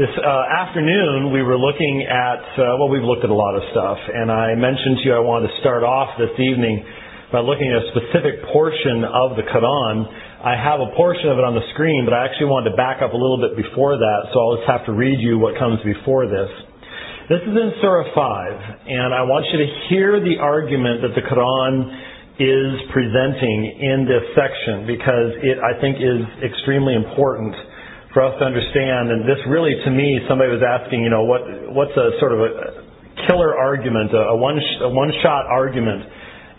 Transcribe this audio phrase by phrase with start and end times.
[0.00, 3.60] This uh, afternoon, we were looking at, uh, well, we've looked at a lot of
[3.68, 6.80] stuff, and I mentioned to you I wanted to start off this evening
[7.28, 10.08] by looking at a specific portion of the Quran.
[10.40, 13.04] I have a portion of it on the screen, but I actually wanted to back
[13.04, 15.76] up a little bit before that, so I'll just have to read you what comes
[15.84, 16.48] before this.
[17.28, 21.28] This is in Surah 5, and I want you to hear the argument that the
[21.28, 21.92] Quran
[22.40, 27.52] is presenting in this section because it, I think, is extremely important
[28.12, 29.10] for us to understand.
[29.10, 32.40] And this really, to me, somebody was asking, you know, what what's a sort of
[32.40, 32.50] a
[33.26, 36.02] killer argument, a one a one shot argument.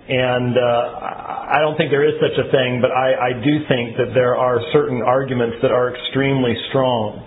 [0.01, 3.95] And uh, I don't think there is such a thing, but I, I do think
[3.95, 7.21] that there are certain arguments that are extremely strong,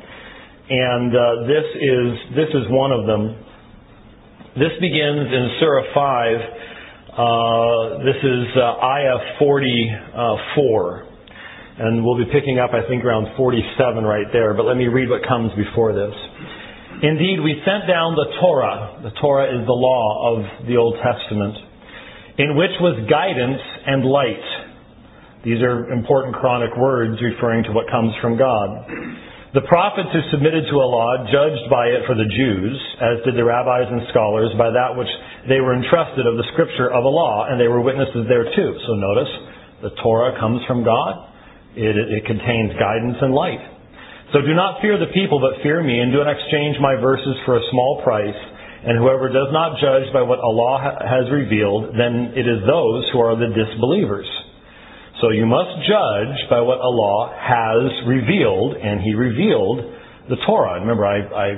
[0.69, 3.37] and uh, this is this is one of them.
[4.59, 6.39] This begins in Surah five.
[7.15, 9.89] Uh, this is uh, ayah forty
[10.57, 11.09] four.
[11.75, 14.55] And we'll be picking up, I think, around 47 right there.
[14.55, 16.15] But let me read what comes before this.
[17.03, 19.03] Indeed, we sent down the Torah.
[19.03, 21.59] The Torah is the law of the Old Testament,
[22.39, 24.47] in which was guidance and light.
[25.43, 28.87] These are important Quranic words referring to what comes from God.
[29.53, 33.35] The prophets who submitted to a law judged by it for the Jews, as did
[33.35, 35.11] the rabbis and scholars, by that which
[35.51, 38.79] they were entrusted of the scripture of a law, and they were witnesses thereto.
[38.87, 39.31] So notice,
[39.83, 41.34] the Torah comes from God.
[41.77, 43.61] It, it contains guidance and light.
[44.33, 47.37] So do not fear the people, but fear me, and do not exchange my verses
[47.45, 48.35] for a small price.
[48.85, 53.21] And whoever does not judge by what Allah has revealed, then it is those who
[53.21, 54.29] are the disbelievers.
[55.23, 59.89] So you must judge by what Allah has revealed, and He revealed
[60.29, 60.81] the Torah.
[60.81, 61.49] Remember, I, I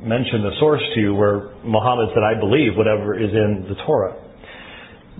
[0.00, 4.16] mentioned the source to you where Muhammad said, I believe whatever is in the Torah.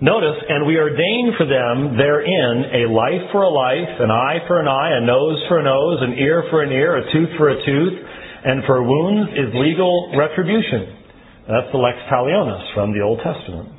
[0.00, 4.56] Notice, and we ordain for them therein a life for a life, an eye for
[4.56, 7.52] an eye, a nose for a nose, an ear for an ear, a tooth for
[7.52, 7.96] a tooth,
[8.40, 10.96] and for wounds is legal retribution.
[11.44, 13.76] That's the lex talionis from the Old Testament.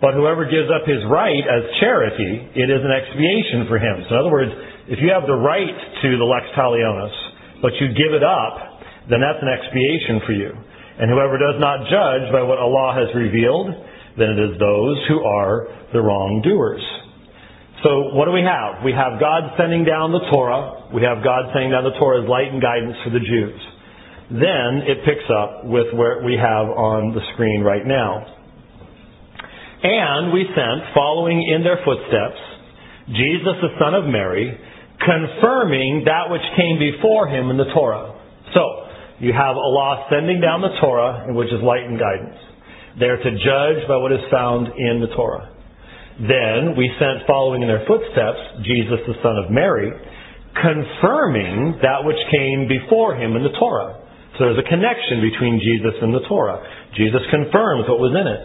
[0.00, 4.08] But whoever gives up his right as charity, it is an expiation for him.
[4.08, 4.56] So in other words,
[4.88, 7.12] if you have the right to the lex talionis,
[7.60, 8.80] but you give it up,
[9.12, 10.48] then that's an expiation for you.
[10.96, 15.24] And whoever does not judge by what Allah has revealed, than it is those who
[15.24, 16.82] are the wrongdoers.
[17.82, 18.84] So what do we have?
[18.84, 20.88] We have God sending down the Torah.
[20.94, 23.60] We have God sending down the Torah as light and guidance for the Jews.
[24.30, 28.22] Then it picks up with what we have on the screen right now.
[29.82, 32.38] And we sent, following in their footsteps,
[33.10, 34.54] Jesus the son of Mary,
[35.02, 38.14] confirming that which came before him in the Torah.
[38.54, 38.62] So,
[39.18, 42.38] you have Allah sending down the Torah, which is light and guidance.
[42.98, 45.48] They are to judge by what is found in the Torah.
[46.20, 49.88] Then we sent following in their footsteps Jesus the son of Mary,
[50.52, 53.96] confirming that which came before him in the Torah.
[54.36, 56.60] So there's a connection between Jesus and the Torah.
[56.92, 58.42] Jesus confirms what was in it.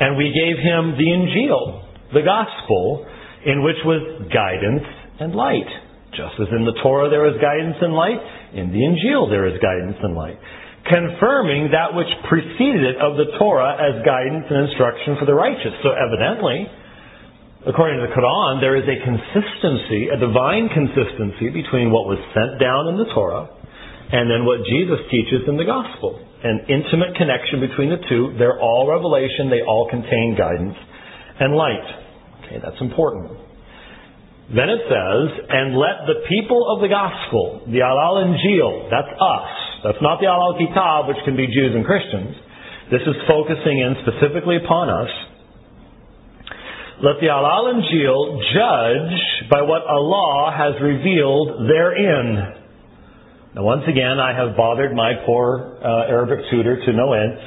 [0.00, 3.04] And we gave him the Injil, the gospel,
[3.44, 4.00] in which was
[4.32, 4.88] guidance
[5.20, 5.68] and light.
[6.16, 8.20] Just as in the Torah there is guidance and light,
[8.56, 10.40] in the Injil there is guidance and light
[10.84, 15.72] confirming that which preceded it of the Torah as guidance and instruction for the righteous.
[15.80, 16.68] So evidently,
[17.64, 22.60] according to the Quran, there is a consistency, a divine consistency between what was sent
[22.60, 23.48] down in the Torah
[24.12, 26.20] and then what Jesus teaches in the gospel.
[26.44, 28.36] An intimate connection between the two.
[28.36, 30.76] They're all revelation, they all contain guidance
[31.40, 31.88] and light.
[32.44, 33.32] Okay, that's important.
[34.52, 39.48] Then it says, and let the people of the gospel, the Al Injil, that's us,
[39.84, 42.32] that's not the Al Kitab, which can be Jews and Christians.
[42.90, 45.12] This is focusing in specifically upon us.
[47.04, 52.64] Let the Al Injil judge by what Allah has revealed therein.
[53.54, 57.38] Now, once again, I have bothered my poor uh, Arabic tutor to no end.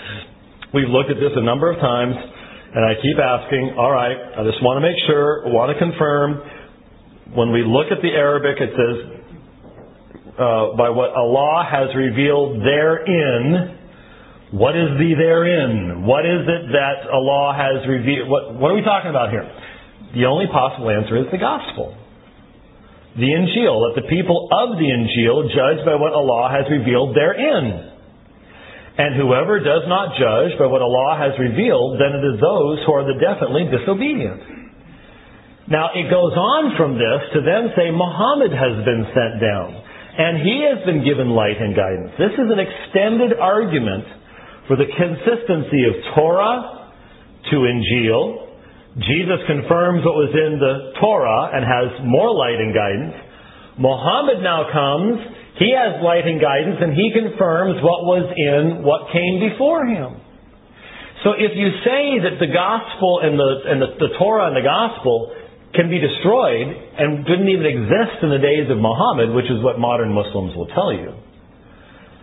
[0.74, 4.44] We've looked at this a number of times, and I keep asking, all right, I
[4.46, 6.38] just want to make sure, want to confirm.
[7.34, 9.16] When we look at the Arabic, it says,
[10.38, 13.74] uh, by what Allah has revealed therein.
[14.54, 16.06] What is the therein?
[16.06, 18.30] What is it that Allah has revealed?
[18.30, 19.50] What, what are we talking about here?
[20.13, 21.98] The only possible answer is the gospel.
[23.18, 27.98] The Injil, that the people of the Injil judge by what Allah has revealed therein.
[28.98, 32.94] And whoever does not judge by what Allah has revealed, then it is those who
[32.94, 34.69] are the definitely disobedient.
[35.66, 39.87] Now it goes on from this to then say Muhammad has been sent down
[40.18, 42.10] and he has been given light and guidance.
[42.18, 44.06] This is an extended argument
[44.66, 46.90] for the consistency of Torah
[47.54, 48.50] to Injil.
[48.98, 53.16] Jesus confirms what was in the Torah and has more light and guidance.
[53.78, 55.22] Muhammad now comes,
[55.62, 60.18] He has light and guidance, and he confirms what was in what came before him.
[61.24, 64.66] So if you say that the gospel and the, and the, the Torah and the
[64.66, 65.34] gospel
[65.77, 69.77] can be destroyed and didn't even exist in the days of Muhammad, which is what
[69.77, 71.13] modern Muslims will tell you,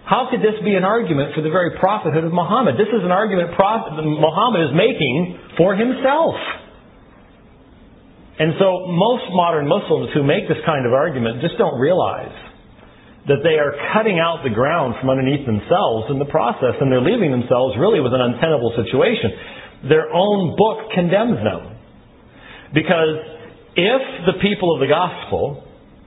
[0.05, 2.77] how could this be an argument for the very prophethood of Muhammad?
[2.77, 6.37] This is an argument prophet, Muhammad is making for himself.
[8.37, 12.35] And so most modern Muslims who make this kind of argument just don't realize
[13.31, 17.01] that they are cutting out the ground from underneath themselves in the process, and they're
[17.01, 19.89] leaving themselves really with an untenable situation.
[19.89, 21.73] Their own book condemns them.
[22.77, 23.34] Because
[23.77, 25.65] if the people of the gospel,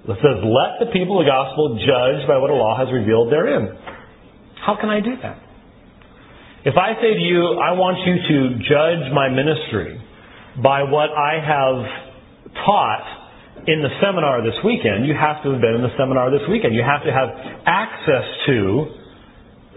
[0.07, 3.75] it says, let the people of the gospel judge by what Allah has revealed therein.
[4.63, 5.39] How can I do that?
[6.63, 9.99] If I say to you, I want you to judge my ministry
[10.63, 11.79] by what I have
[12.65, 13.07] taught
[13.67, 16.75] in the seminar this weekend, you have to have been in the seminar this weekend.
[16.75, 17.29] You have to have
[17.67, 18.95] access to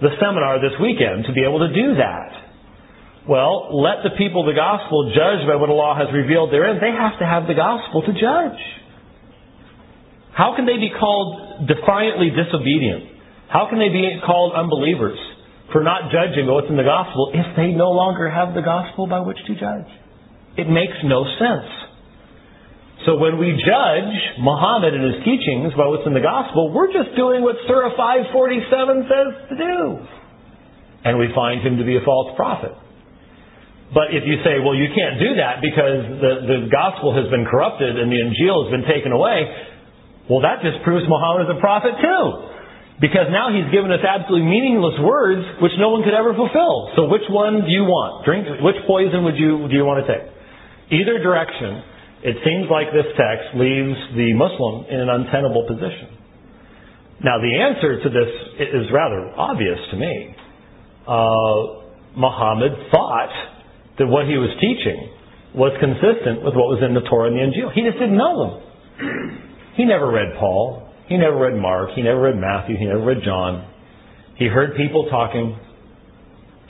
[0.03, 2.50] the seminar this weekend to be able to do that.
[3.29, 6.81] Well, let the people of the gospel judge by what Allah has revealed therein.
[6.81, 8.61] They have to have the gospel to judge.
[10.33, 13.13] How can they be called defiantly disobedient?
[13.53, 15.19] How can they be called unbelievers
[15.73, 19.21] for not judging what's in the gospel if they no longer have the gospel by
[19.21, 19.91] which to judge?
[20.57, 21.69] It makes no sense.
[23.05, 27.17] So when we judge Muhammad and his teachings by what's in the gospel, we're just
[27.17, 29.77] doing what Surah 547 says to do.
[31.05, 32.73] And we find him to be a false prophet.
[33.91, 37.43] But if you say, well, you can't do that because the, the gospel has been
[37.43, 39.51] corrupted and the Injil has been taken away,
[40.31, 42.25] well, that just proves Muhammad is a prophet too.
[43.03, 46.93] Because now he's given us absolutely meaningless words which no one could ever fulfill.
[46.95, 48.23] So which one do you want?
[48.29, 50.29] Drink which poison would you do you want to take?
[50.93, 51.83] Either direction
[52.23, 56.21] it seems like this text leaves the Muslim in an untenable position.
[57.25, 60.37] Now, the answer to this is rather obvious to me.
[61.09, 61.81] Uh,
[62.17, 63.33] Muhammad thought
[63.99, 65.11] that what he was teaching
[65.55, 67.75] was consistent with what was in the Torah and the Injil.
[67.75, 68.53] He just didn't know them.
[69.75, 70.93] He never read Paul.
[71.09, 71.91] He never read Mark.
[71.97, 72.79] He never read Matthew.
[72.79, 73.67] He never read John.
[74.39, 75.59] He heard people talking.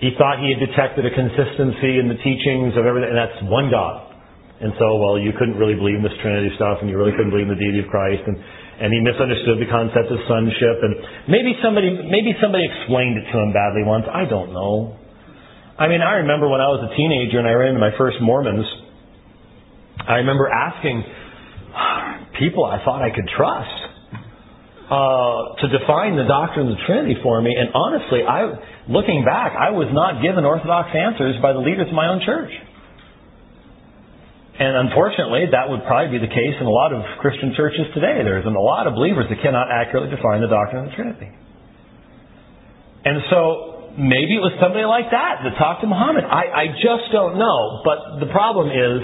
[0.00, 3.68] He thought he had detected a consistency in the teachings of everything, and that's one
[3.68, 4.10] God.
[4.60, 7.32] And so, well, you couldn't really believe in this Trinity stuff, and you really couldn't
[7.32, 8.36] believe in the deity of Christ, and
[8.80, 13.36] and he misunderstood the concept of sonship, and maybe somebody maybe somebody explained it to
[13.36, 14.08] him badly once.
[14.08, 14.96] I don't know.
[15.80, 18.20] I mean, I remember when I was a teenager and I ran into my first
[18.20, 18.68] Mormons.
[19.96, 21.08] I remember asking
[22.38, 23.80] people I thought I could trust
[24.92, 28.60] uh, to define the doctrine of the Trinity for me, and honestly, I
[28.92, 32.52] looking back, I was not given orthodox answers by the leaders of my own church.
[34.60, 38.20] And unfortunately, that would probably be the case in a lot of Christian churches today.
[38.20, 41.32] There's a lot of believers that cannot accurately define the doctrine of the Trinity.
[43.08, 46.24] And so maybe it was somebody like that that talked to Muhammad.
[46.24, 47.84] I, I just don't know.
[47.84, 48.98] But the problem is,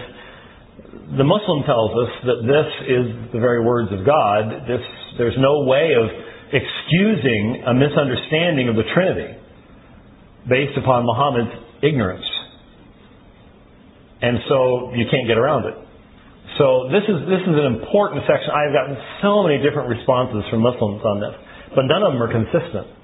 [1.21, 3.05] the Muslim tells us that this is
[3.37, 4.65] the very words of God.
[4.65, 4.81] This,
[5.21, 6.09] there's no way of
[6.49, 9.37] excusing a misunderstanding of the Trinity
[10.49, 11.53] based upon Muhammad's
[11.85, 12.27] ignorance.
[14.23, 15.77] And so you can't get around it.
[16.57, 18.49] So this is this is an important section.
[18.49, 21.37] I've gotten so many different responses from Muslims on this,
[21.77, 22.96] but none of them are consistent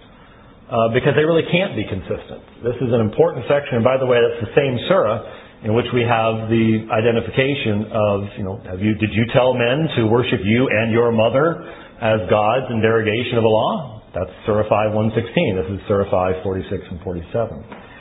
[0.72, 2.40] uh, because they really can't be consistent.
[2.64, 5.20] This is an important section, and by the way, that's the same surah
[5.69, 9.84] in which we have the identification of you know have you did you tell men
[10.00, 11.60] to worship you and your mother
[12.00, 14.00] as gods in derogation of Allah?
[14.17, 15.60] That's Surah 5 116.
[15.60, 17.93] This is Surah 5 46 and 47.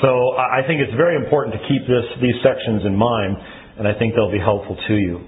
[0.00, 3.36] So I think it's very important to keep this, these sections in mind,
[3.76, 5.20] and I think they'll be helpful to you.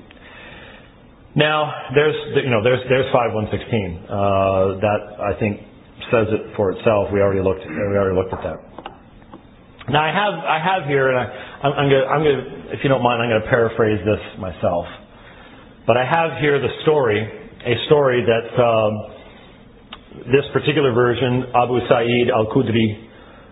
[1.37, 4.09] Now, there's, you know, there's, there's 5116.
[4.09, 5.61] Uh, that, I think,
[6.11, 7.13] says it for itself.
[7.13, 8.59] We already looked, we already looked at that.
[9.91, 11.27] Now, I have, I have here, and I,
[11.67, 12.35] I'm, going I'm to,
[12.75, 14.87] if you don't mind, I'm going to paraphrase this myself.
[15.87, 18.93] But I have here the story, a story that um,
[20.31, 23.09] this particular version, Abu Sa'id al-Khudri,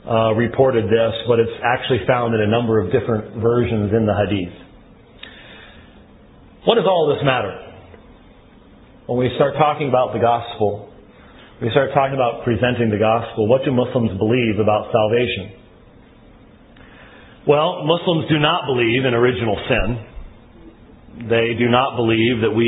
[0.07, 4.15] uh, reported this, but it's actually found in a number of different versions in the
[4.15, 4.55] Hadith.
[6.65, 7.51] What does all this matter?
[9.07, 10.90] When we start talking about the gospel,
[11.61, 15.53] we start talking about presenting the gospel, what do Muslims believe about salvation?
[17.47, 21.29] Well, Muslims do not believe in original sin.
[21.29, 22.65] They do not believe that we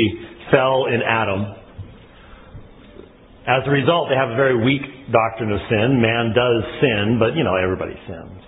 [0.51, 1.57] fell in Adam.
[3.49, 5.99] As a result, they have a very weak doctrine of sin.
[5.99, 8.41] Man does sin, but you know, everybody sins.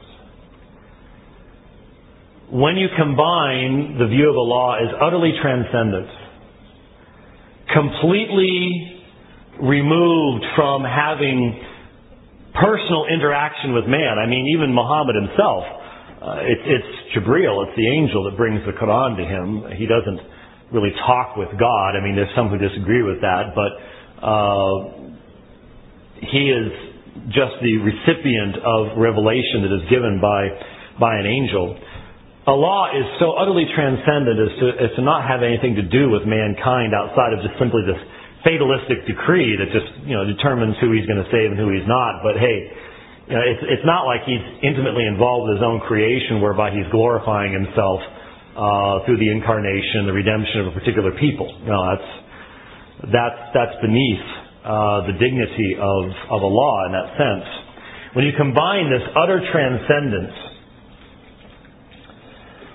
[2.51, 6.07] When you combine the view of law as utterly transcendent,
[7.73, 8.94] completely
[9.61, 11.59] removed from having
[12.55, 14.19] personal interaction with man.
[14.19, 15.63] I mean, even Muhammad himself,
[16.21, 19.77] uh, it, it's Jibril, it's the angel that brings the Quran to him.
[19.77, 20.19] He doesn't
[20.71, 21.95] really talk with God.
[21.95, 23.71] I mean, there's some who disagree with that, but
[24.23, 24.75] uh,
[26.25, 26.71] he is
[27.29, 30.49] just the recipient of revelation that is given by
[30.99, 31.75] by an angel.
[32.47, 36.23] Allah is so utterly transcendent as to, as to not have anything to do with
[36.29, 37.99] mankind outside of just simply this
[38.45, 41.89] fatalistic decree that just you know determines who he's going to save and who he's
[41.89, 42.21] not.
[42.21, 42.69] But hey,
[43.27, 46.85] you know, it's it's not like he's intimately involved with his own creation, whereby he's
[46.93, 47.99] glorifying himself
[48.53, 51.49] uh, through the incarnation, the redemption of a particular people.
[51.65, 52.09] No, that's
[53.09, 54.25] that's that's beneath
[54.61, 57.47] uh, the dignity of of Allah in that sense.
[58.13, 60.54] When you combine this utter transcendence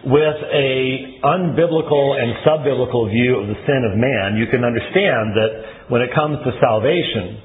[0.05, 5.91] with a unbiblical and subbiblical view of the sin of man, you can understand that
[5.93, 7.37] when it comes to salvation,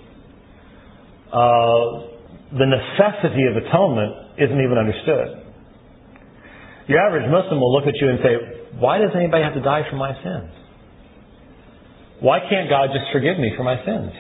[1.34, 5.44] uh, the necessity of atonement isn't even understood.
[6.88, 8.34] Your average Muslim will look at you and say,
[8.80, 10.52] Why does anybody have to die for my sins?
[12.22, 14.14] Why can't God just forgive me for my sins?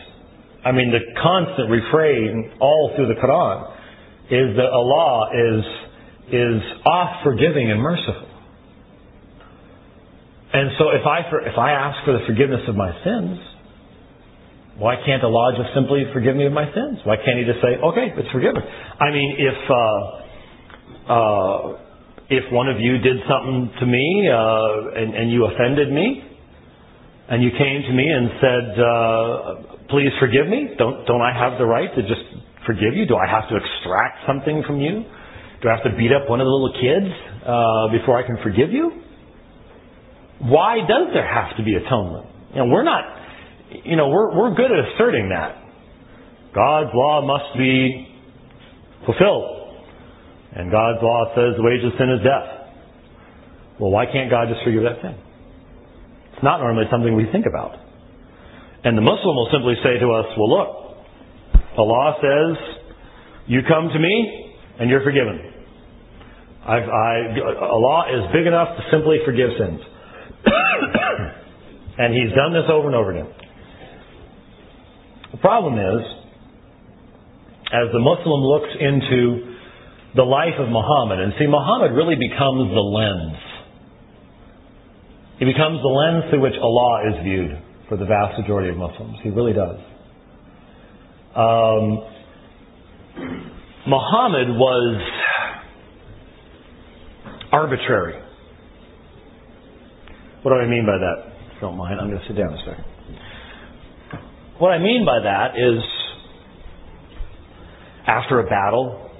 [0.66, 3.72] I mean, the constant refrain all through the Quran
[4.28, 5.85] is that Allah is
[6.32, 8.28] is oft forgiving and merciful.
[10.54, 11.20] And so if I,
[11.52, 13.40] if I ask for the forgiveness of my sins,
[14.78, 17.00] why can't Allah just simply forgive me of my sins?
[17.04, 18.62] Why can't He just say, okay, it's forgiven?
[18.64, 21.78] I mean, if, uh, uh,
[22.30, 26.24] if one of you did something to me, uh, and, and you offended me,
[27.30, 31.58] and you came to me and said, uh, please forgive me, don't, don't I have
[31.58, 32.24] the right to just
[32.66, 33.06] forgive you?
[33.06, 35.06] Do I have to extract something from you?
[35.62, 37.10] Do I have to beat up one of the little kids
[37.42, 38.92] uh, before I can forgive you?
[40.40, 42.28] Why does there have to be atonement?
[42.52, 43.04] You know, we're not,
[43.84, 45.64] you know, we're, we're good at asserting that.
[46.54, 48.08] God's law must be
[49.06, 49.84] fulfilled.
[50.56, 52.56] And God's law says the wages of sin is death.
[53.80, 55.16] Well, why can't God just forgive that sin?
[56.34, 57.76] It's not normally something we think about.
[58.84, 60.70] And the Muslim will simply say to us, well, look,
[61.76, 62.56] the law says
[63.48, 64.45] you come to me
[64.80, 65.40] and you're forgiven.
[66.66, 69.80] I've, I, Allah is big enough to simply forgive sins.
[71.98, 73.32] and he's done this over and over again.
[75.32, 76.02] The problem is,
[77.72, 79.56] as the Muslim looks into
[80.16, 83.38] the life of Muhammad, and see, Muhammad really becomes the lens.
[85.40, 89.18] He becomes the lens through which Allah is viewed for the vast majority of Muslims.
[89.22, 89.78] He really does.
[91.36, 92.00] Um,
[93.88, 95.02] Muhammad was
[97.52, 98.20] arbitrary.
[100.42, 101.30] What do I mean by that?
[101.30, 102.86] If you don't mind, I'm going to sit down a second.
[104.58, 105.84] What I mean by that is
[108.08, 109.12] after a battle,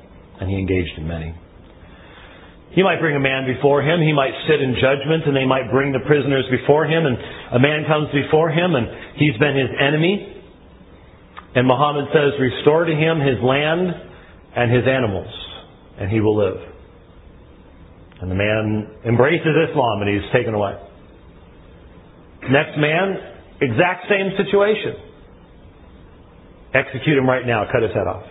[0.42, 1.36] and he engaged in many,
[2.72, 5.70] he might bring a man before him, he might sit in judgment, and they might
[5.72, 7.18] bring the prisoners before him, and
[7.54, 10.42] a man comes before him, and he's been his enemy.
[11.54, 14.15] And Muhammad says, Restore to him his land
[14.56, 15.28] and his animals,
[16.00, 16.58] and he will live.
[18.22, 20.74] And the man embraces Islam, and he's taken away.
[22.50, 23.18] Next man,
[23.62, 24.96] exact same situation.
[26.74, 28.24] Execute him right now, cut his head off.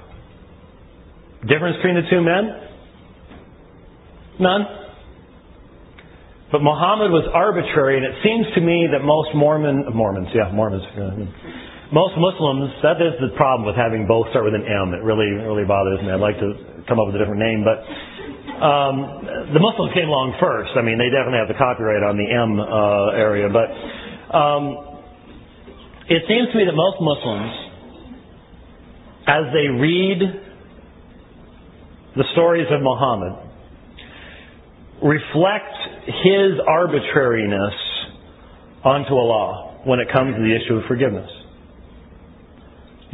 [1.49, 2.45] Difference between the two men?
[4.41, 4.63] None.
[6.53, 10.85] But Muhammad was arbitrary, and it seems to me that most Mormon, Mormons, yeah, Mormons,
[11.93, 14.95] most Muslims, that is the problem with having both start with an M.
[14.95, 16.09] It really, really bothers me.
[16.09, 17.85] I'd like to come up with a different name, but
[18.65, 20.73] um, the Muslims came along first.
[20.77, 23.69] I mean, they definitely have the copyright on the M uh, area, but
[24.33, 24.65] um,
[26.09, 27.53] it seems to me that most Muslims,
[29.27, 30.21] as they read
[32.17, 33.45] the stories of Muhammad,
[35.03, 35.75] reflect
[36.07, 37.75] his arbitrariness
[38.85, 41.29] onto Allah when it comes to the issue of forgiveness.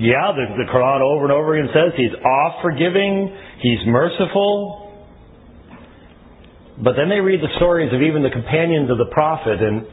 [0.00, 4.97] Yeah, the, the Quran over and over again says he's oft forgiving, he's merciful.
[6.80, 9.85] But then they read the stories of even the companions of the Prophet and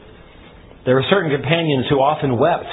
[0.88, 2.72] there were certain companions who often wept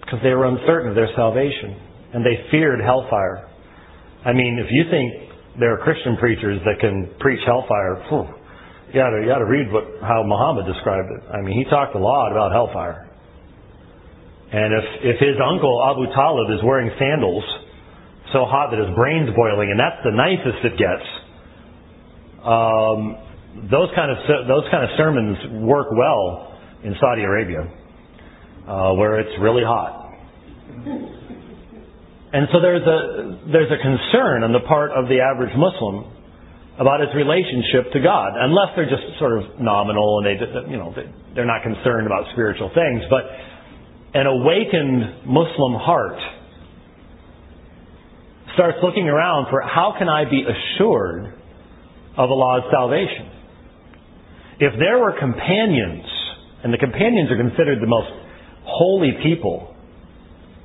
[0.00, 1.76] because they were uncertain of their salvation
[2.16, 3.44] and they feared hellfire.
[4.24, 9.12] I mean, if you think there are Christian preachers that can preach hellfire, you got
[9.12, 11.20] you to read what how Muhammad described it.
[11.28, 13.03] I mean, he talked a lot about hellfire.
[14.54, 17.42] And if if his uncle Abu Talib is wearing sandals
[18.30, 21.06] so hot that his brain's boiling, and that's the nicest it gets,
[22.46, 23.18] um,
[23.66, 26.54] those kind of those kind of sermons work well
[26.86, 27.66] in Saudi Arabia,
[28.68, 30.14] uh, where it's really hot.
[32.34, 36.10] And so there's a, there's a concern on the part of the average Muslim
[36.82, 40.90] about his relationship to God, unless they're just sort of nominal and they, you know,
[41.34, 43.06] they're not concerned about spiritual things.
[43.06, 43.30] But
[44.14, 46.18] an awakened Muslim heart
[48.54, 51.34] starts looking around for how can I be assured
[52.16, 53.30] of Allah's salvation?
[54.60, 56.06] If there were companions,
[56.62, 58.08] and the companions are considered the most
[58.62, 59.74] holy people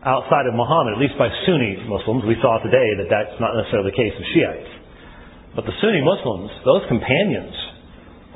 [0.06, 3.90] outside of Muhammad, at least by Sunni Muslims, we saw today that that's not necessarily
[3.90, 4.70] the case of Shiites.
[5.58, 7.52] But the Sunni Muslims, those companions,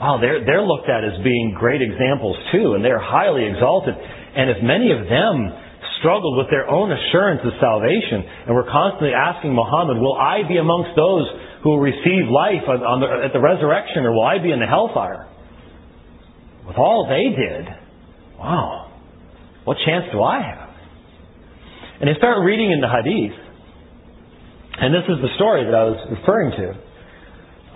[0.02, 3.94] wow, they're, they're looked at as being great examples too, and they're highly exalted.
[4.36, 5.54] And if many of them
[6.00, 10.58] struggled with their own assurance of salvation and were constantly asking Muhammad, will I be
[10.58, 11.26] amongst those
[11.64, 15.30] who will receive life the, at the resurrection or will I be in the hellfire?
[16.68, 17.66] With all they did,
[18.40, 18.92] wow,
[19.64, 20.70] what chance do I have?
[22.02, 23.40] And they start reading in the hadith,
[24.80, 26.68] and this is the story that I was referring to.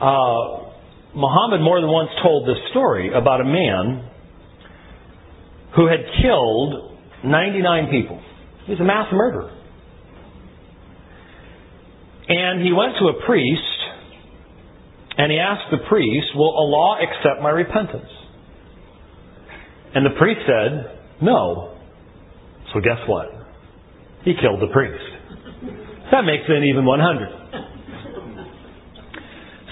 [0.04, 0.68] Uh,
[1.16, 4.10] Muhammad more than once told this story about a man
[5.78, 8.20] who had killed 99 people.
[8.66, 9.54] He was a mass murderer.
[12.28, 13.62] And he went to a priest
[15.18, 18.10] and he asked the priest, Will Allah accept my repentance?
[19.96, 21.78] And the priest said, No.
[22.74, 23.28] So guess what?
[24.26, 25.04] He killed the priest.
[26.12, 27.47] That makes it even 100.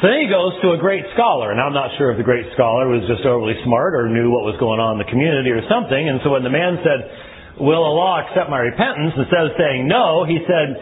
[0.06, 2.46] So then he goes to a great scholar, and I'm not sure if the great
[2.54, 5.66] scholar was just overly smart or knew what was going on in the community or
[5.66, 5.98] something.
[5.98, 7.10] And so when the man said,
[7.58, 9.18] Will Allah accept my repentance?
[9.18, 10.78] Instead of saying no, he said,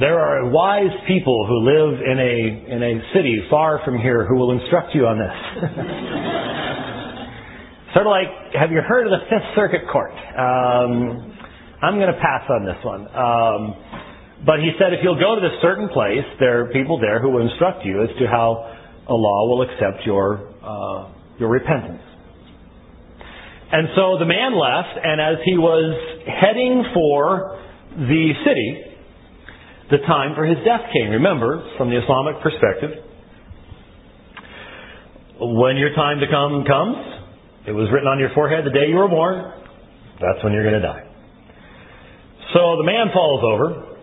[0.00, 2.34] There are wise people who live in a,
[2.64, 5.36] in a city far from here who will instruct you on this.
[7.92, 10.16] sort of like, have you heard of the Fifth Circuit Court?
[10.16, 11.28] Um,
[11.84, 13.04] I'm going to pass on this one.
[13.12, 13.76] Um,
[14.44, 17.30] but he said, if you'll go to this certain place, there are people there who
[17.30, 18.76] will instruct you as to how
[19.08, 22.02] Allah will accept your, uh, your repentance.
[23.72, 25.96] And so the man left, and as he was
[26.28, 27.58] heading for
[27.96, 28.84] the city,
[29.90, 31.10] the time for his death came.
[31.10, 32.90] Remember, from the Islamic perspective,
[35.40, 36.96] when your time to come comes,
[37.66, 39.42] it was written on your forehead the day you were born,
[40.20, 41.02] that's when you're going to die.
[42.54, 43.93] So the man falls over,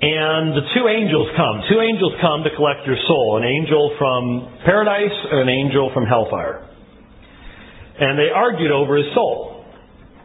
[0.00, 1.66] and the two angels come.
[1.66, 6.06] Two angels come to collect your soul an angel from paradise and an angel from
[6.06, 6.62] hellfire.
[7.98, 9.66] And they argued over his soul.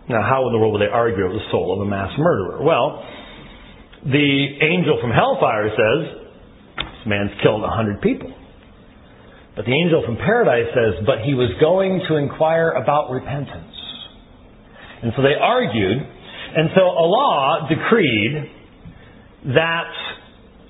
[0.07, 2.61] Now, how in the world would they argue over the soul of a mass murderer?
[2.61, 3.01] Well,
[4.05, 4.29] the
[4.61, 6.21] angel from hellfire says,
[6.77, 8.29] This man's killed a hundred people.
[9.55, 13.73] But the angel from paradise says, But he was going to inquire about repentance.
[15.01, 15.97] And so they argued.
[15.97, 18.52] And so Allah decreed
[19.51, 19.91] that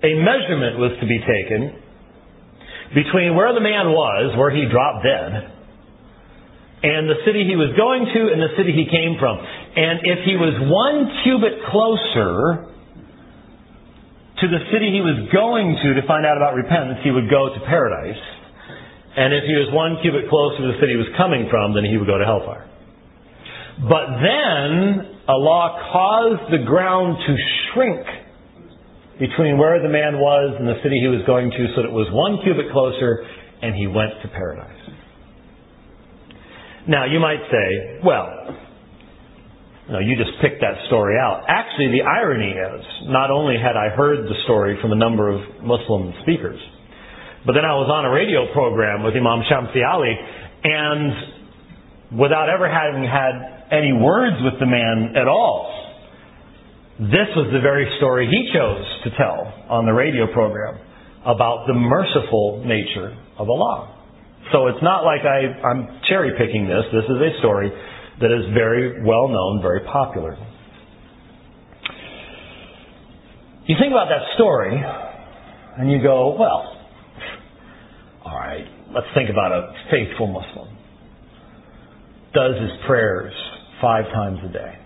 [0.04, 1.84] a measurement was to be taken
[2.94, 5.54] between where the man was, where he dropped dead,
[6.84, 9.40] and the city he was going to and the city he came from.
[9.40, 12.70] And if he was one cubit closer
[14.44, 17.56] to the city he was going to to find out about repentance, he would go
[17.56, 18.20] to paradise.
[19.16, 21.88] And if he was one cubit closer to the city he was coming from, then
[21.88, 22.68] he would go to hellfire.
[23.80, 27.32] But then Allah caused the ground to
[27.72, 28.23] shrink
[29.20, 31.94] between where the man was and the city he was going to so that it
[31.94, 33.26] was one cubit closer
[33.62, 34.84] and he went to paradise.
[36.88, 38.28] Now, you might say, well,
[39.90, 41.44] no, you just picked that story out.
[41.48, 45.40] Actually, the irony is, not only had I heard the story from a number of
[45.64, 46.60] Muslim speakers,
[47.46, 50.16] but then I was on a radio program with Imam Shamsi Ali,
[50.64, 55.68] and without ever having had any words with the man at all,
[57.12, 60.80] this was the very story he chose to tell on the radio program
[61.26, 63.92] about the merciful nature of Allah.
[64.52, 66.84] So it's not like I, I'm cherry picking this.
[66.94, 67.72] This is a story
[68.22, 70.38] that is very well known, very popular.
[73.66, 74.80] You think about that story
[75.78, 76.78] and you go, well,
[78.24, 80.70] all right, let's think about a faithful Muslim.
[82.34, 83.34] Does his prayers
[83.82, 84.83] five times a day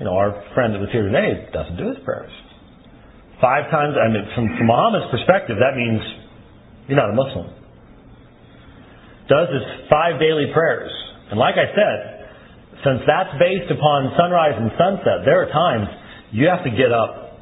[0.00, 2.32] you know, our friend that was here today doesn't do his prayers.
[3.36, 6.00] Five times, I mean, from, from Muhammad's perspective, that means
[6.88, 7.52] you're not a Muslim.
[9.28, 10.88] Does his five daily prayers.
[11.28, 12.00] And like I said,
[12.80, 15.92] since that's based upon sunrise and sunset, there are times
[16.32, 17.36] you have to get up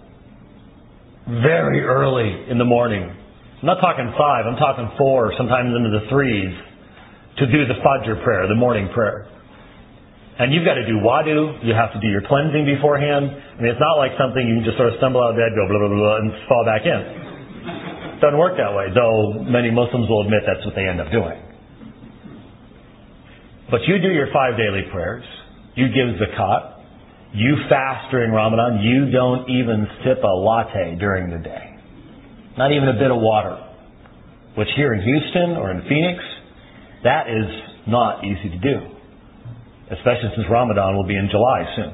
[1.31, 3.07] very early in the morning.
[3.07, 6.51] I'm not talking five, I'm talking four, sometimes into the threes,
[7.39, 9.31] to do the Fajr prayer, the morning prayer.
[10.39, 11.67] And you've got to do wudu.
[11.67, 13.27] You have to do your cleansing beforehand.
[13.27, 15.51] I mean, it's not like something you can just sort of stumble out of bed,
[15.59, 17.01] go blah, blah, blah, and fall back in.
[18.15, 21.11] It doesn't work that way, though many Muslims will admit that's what they end up
[21.11, 21.43] doing.
[23.67, 25.27] But you do your five daily prayers.
[25.75, 26.87] You give zakat.
[27.35, 28.79] You fast during Ramadan.
[28.79, 31.83] You don't even sip a latte during the day.
[32.57, 33.59] Not even a bit of water.
[34.55, 36.23] Which here in Houston or in Phoenix,
[37.03, 37.47] that is
[37.91, 38.98] not easy to do
[39.91, 41.93] especially since Ramadan will be in July soon.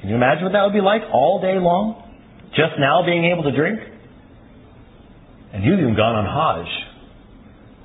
[0.00, 2.02] Can you imagine what that would be like all day long?
[2.52, 3.80] Just now being able to drink?
[5.54, 6.68] And you've even gone on Hajj.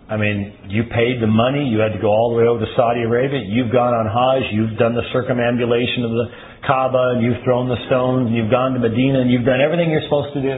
[0.10, 2.70] I mean, you paid the money, you had to go all the way over to
[2.74, 6.26] Saudi Arabia, you've gone on Hajj, you've done the circumambulation of the
[6.66, 9.94] Kaaba, and you've thrown the stones, and you've gone to Medina, and you've done everything
[9.94, 10.58] you're supposed to do.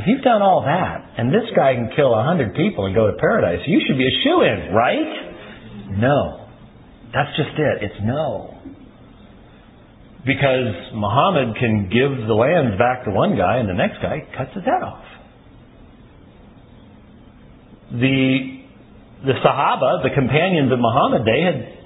[0.00, 3.12] If you've done all that, and this guy can kill a hundred people and go
[3.12, 6.00] to paradise, you should be a shoe in, right?
[6.00, 6.47] No.
[7.12, 7.82] That's just it.
[7.82, 8.58] It's no.
[10.26, 14.52] Because Muhammad can give the lands back to one guy and the next guy cuts
[14.54, 15.04] his head off.
[17.92, 18.58] The
[19.24, 21.78] the Sahaba, the companions of Muhammad, they had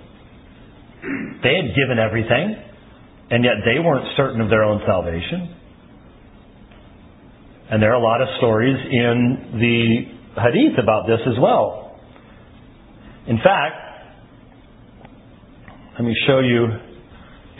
[1.42, 2.56] they had given everything,
[3.30, 5.56] and yet they weren't certain of their own salvation.
[7.70, 11.98] And there are a lot of stories in the hadith about this as well.
[13.26, 13.81] In fact,
[15.94, 16.68] let me show you.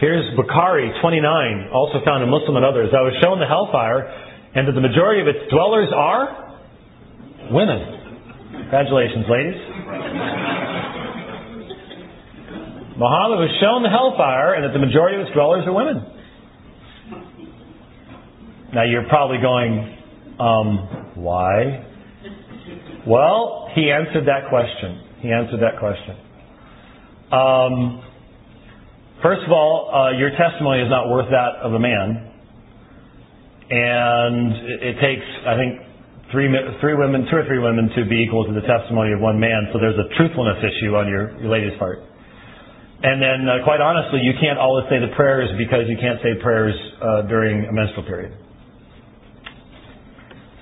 [0.01, 2.89] Here's Bukhari 29, also found in Muslim and others.
[2.97, 4.09] I was shown the hellfire,
[4.55, 6.57] and that the majority of its dwellers are
[7.53, 7.77] women.
[8.73, 9.61] Congratulations, ladies.
[12.97, 16.01] Muhammad was shown the hellfire, and that the majority of its dwellers are women.
[18.73, 19.77] Now you're probably going,
[20.41, 21.85] um, why?
[23.07, 25.21] Well, he answered that question.
[25.21, 26.17] He answered that question.
[27.31, 28.12] Um,
[29.23, 32.29] First of all, uh, your testimony is not worth that of a man.
[33.71, 35.79] And it, takes, I think,
[36.35, 36.51] three,
[36.83, 39.71] three women, two or three women to be equal to the testimony of one man.
[39.73, 42.03] So there's a truthfulness issue on your, your lady's part.
[43.03, 46.35] And then, uh, quite honestly, you can't always say the prayers because you can't say
[46.43, 48.35] prayers uh, during a menstrual period.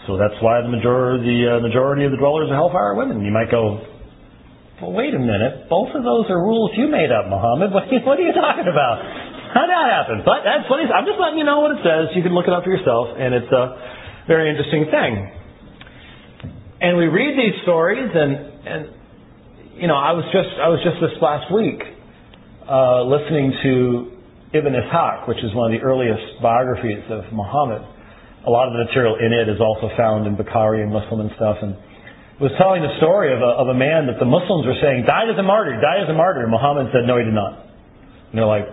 [0.07, 3.25] So that's why the majority, the uh, majority of the dwellers of hellfire are women.
[3.25, 3.85] You might go,
[4.81, 5.69] well, wait a minute.
[5.69, 7.69] Both of those are rules you made up, Muhammad.
[7.73, 8.97] What are you, what are you talking about?
[9.53, 10.16] How did that happen?
[10.25, 12.16] But that's he's, I'm just letting you know what it says.
[12.16, 15.12] You can look it up for yourself, and it's a very interesting thing.
[16.81, 18.33] And we read these stories, and
[18.64, 18.81] and
[19.77, 21.83] you know, I was just I was just this last week
[22.64, 23.73] uh, listening to
[24.55, 27.85] Ibn Ishaq, which is one of the earliest biographies of Muhammad.
[28.47, 31.31] A lot of the material in it is also found in Bukhari and Muslim and
[31.37, 31.77] stuff, and
[32.40, 35.29] was telling the story of a, of a man that the Muslims were saying died
[35.29, 36.40] as a martyr, died as a martyr.
[36.40, 37.68] And Muhammad said, no, he did not.
[38.33, 38.64] And they're like,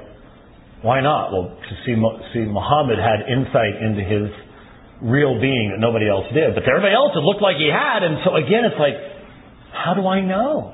[0.79, 1.35] why not?
[1.35, 1.99] Well, to see,
[2.31, 4.31] see, Muhammad had insight into his
[5.03, 6.55] real being that nobody else did.
[6.55, 8.07] But to everybody else, it looked like he had.
[8.07, 8.95] And so again, it's like,
[9.75, 10.71] how do I know?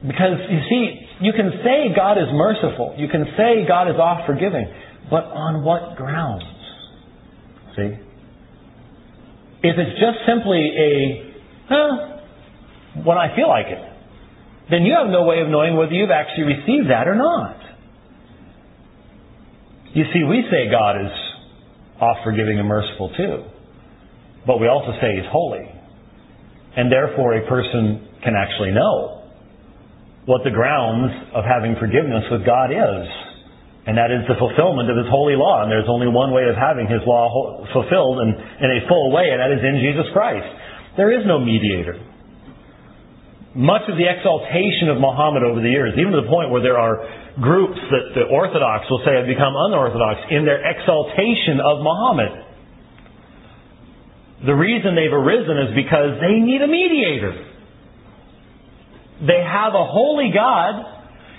[0.00, 0.82] Because you see,
[1.20, 2.96] you can say God is merciful.
[2.96, 4.72] You can say God is oft forgiving.
[5.10, 6.48] But on what grounds?
[7.76, 8.07] See?
[9.62, 11.34] If it's just simply a,
[11.68, 13.82] huh, when I feel like it,
[14.70, 17.56] then you have no way of knowing whether you've actually received that or not.
[19.94, 21.12] You see, we say God is
[22.00, 23.44] oft forgiving and merciful too,
[24.46, 25.66] but we also say He's holy.
[26.76, 29.24] And therefore, a person can actually know
[30.26, 33.08] what the grounds of having forgiveness with God is.
[33.88, 35.64] And that is the fulfillment of His holy law.
[35.64, 37.32] And there's only one way of having His law
[37.72, 40.44] fulfilled in, in a full way, and that is in Jesus Christ.
[41.00, 41.96] There is no mediator.
[43.56, 46.76] Much of the exaltation of Muhammad over the years, even to the point where there
[46.76, 47.00] are
[47.40, 52.44] groups that the Orthodox will say have become unorthodox in their exaltation of Muhammad.
[54.44, 57.34] The reason they've arisen is because they need a mediator.
[59.24, 60.84] They have a holy God.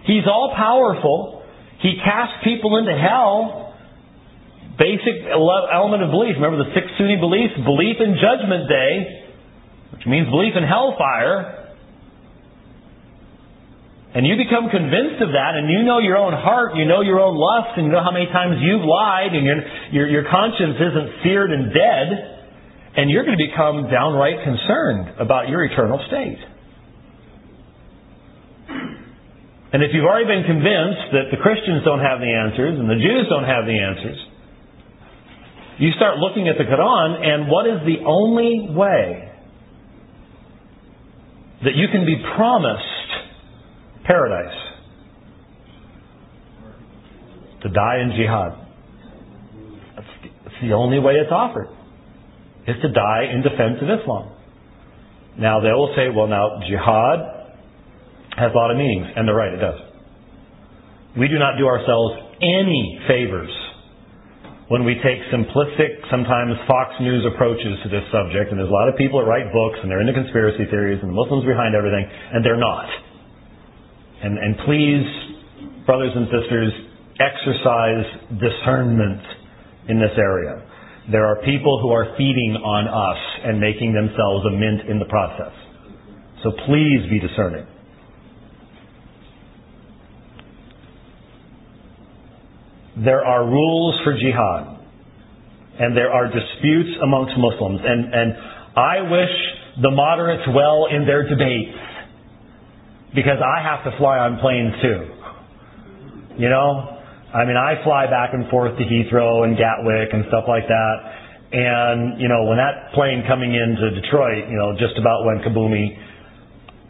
[0.10, 1.39] He's all powerful.
[1.80, 3.74] He cast people into hell.
[4.78, 6.36] Basic element of belief.
[6.40, 7.56] Remember the six Sunni beliefs?
[7.64, 8.94] Belief in Judgment Day,
[9.92, 11.60] which means belief in hellfire.
[14.16, 17.20] And you become convinced of that, and you know your own heart, you know your
[17.20, 19.60] own lust, and you know how many times you've lied, and your,
[19.92, 22.08] your, your conscience isn't seared and dead,
[22.98, 26.42] and you're going to become downright concerned about your eternal state.
[29.72, 32.98] And if you've already been convinced that the Christians don't have the answers and the
[32.98, 34.18] Jews don't have the answers,
[35.78, 39.32] you start looking at the Quran and what is the only way
[41.64, 42.84] that you can be promised
[44.06, 44.70] paradise?
[47.62, 48.56] to die in jihad.
[49.96, 50.08] That's,
[50.44, 51.68] that's the only way it's offered,
[52.68, 54.32] is to die in defense of Islam.
[55.38, 57.39] Now they will say, well now jihad
[58.40, 59.80] has a lot of meanings, and they're right, it does.
[61.18, 63.52] We do not do ourselves any favors
[64.70, 68.88] when we take simplistic, sometimes Fox News approaches to this subject, and there's a lot
[68.88, 72.06] of people that write books and they're into conspiracy theories and the Muslims behind everything,
[72.06, 72.86] and they're not.
[74.22, 75.06] And, and please,
[75.90, 76.70] brothers and sisters,
[77.18, 78.06] exercise
[78.38, 79.26] discernment
[79.90, 80.62] in this area.
[81.10, 85.10] There are people who are feeding on us and making themselves a mint in the
[85.10, 85.50] process.
[86.46, 87.66] So please be discerning.
[93.04, 94.78] There are rules for jihad.
[95.80, 97.80] And there are disputes amongst Muslims.
[97.84, 98.30] And, and
[98.76, 99.36] I wish
[99.82, 101.78] the moderates well in their debates.
[103.16, 105.02] Because I have to fly on planes too.
[106.44, 107.00] You know?
[107.34, 110.96] I mean, I fly back and forth to Heathrow and Gatwick and stuff like that.
[111.52, 115.96] And, you know, when that plane coming into Detroit, you know, just about went kaboomy,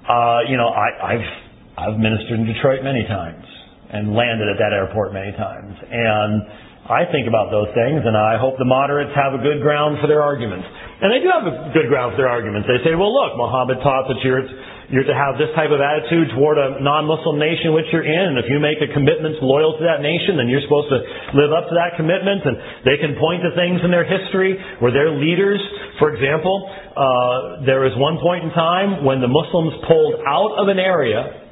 [0.10, 1.30] uh, you know, I, I've,
[1.78, 3.46] I've ministered in Detroit many times
[3.90, 5.74] and landed at that airport many times.
[5.90, 6.46] And
[6.90, 10.10] I think about those things, and I hope the moderates have a good ground for
[10.10, 10.66] their arguments.
[10.66, 12.66] And they do have a good ground for their arguments.
[12.66, 14.42] They say, well, look, Muhammad taught that you're,
[14.90, 18.42] you're to have this type of attitude toward a non-Muslim nation which you're in, and
[18.42, 20.98] if you make a commitment loyal to that nation, then you're supposed to
[21.38, 22.42] live up to that commitment.
[22.42, 22.58] And
[22.90, 25.62] they can point to things in their history where their leaders,
[26.02, 26.66] for example,
[26.98, 31.49] uh, there was one point in time when the Muslims pulled out of an area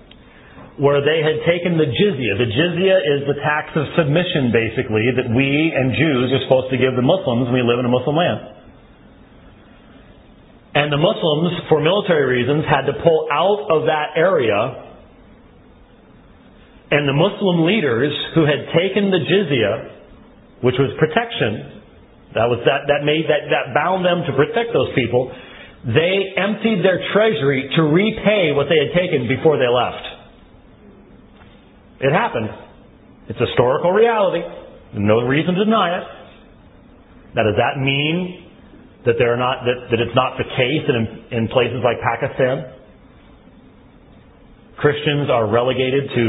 [0.78, 2.38] where they had taken the jizya.
[2.38, 6.78] The jizya is the tax of submission, basically, that we and Jews are supposed to
[6.78, 8.58] give the Muslims when we live in a Muslim land.
[10.78, 14.94] And the Muslims, for military reasons, had to pull out of that area.
[16.94, 21.82] And the Muslim leaders who had taken the jizya, which was protection,
[22.38, 25.34] that was that, that made that, that bound them to protect those people,
[25.90, 30.17] they emptied their treasury to repay what they had taken before they left.
[32.00, 32.50] It happened.
[33.30, 34.42] It's historical reality.
[34.94, 36.06] No reason to deny it.
[37.36, 38.46] Now, does that mean
[39.06, 42.74] that there are not that, that it's not the case in, in places like Pakistan?
[44.78, 46.24] Christians are relegated to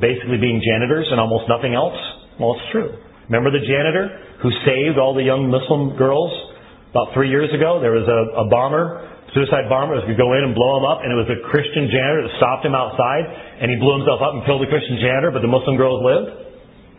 [0.00, 1.98] basically being janitors and almost nothing else?
[2.38, 2.94] Well, it's true.
[3.28, 6.30] Remember the janitor who saved all the young Muslim girls
[6.90, 7.78] about three years ago?
[7.82, 11.14] There was a, a bomber suicide bombers could go in and blow him up, and
[11.14, 13.24] it was a Christian janitor that stopped him outside,
[13.62, 16.50] and he blew himself up and killed the Christian janitor, but the Muslim girls lived.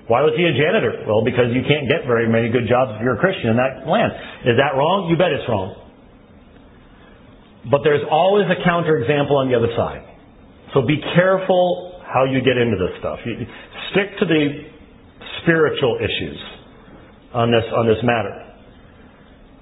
[0.07, 1.07] Why was he a janitor?
[1.07, 3.87] Well, because you can't get very many good jobs if you're a Christian in that
[3.87, 4.11] land.
[4.43, 5.07] Is that wrong?
[5.07, 5.75] You bet it's wrong.
[7.69, 10.03] But there's always a counterexample on the other side.
[10.73, 13.19] So be careful how you get into this stuff.
[13.23, 13.45] You
[13.91, 14.43] stick to the
[15.43, 16.39] spiritual issues
[17.33, 18.50] on this on this matter.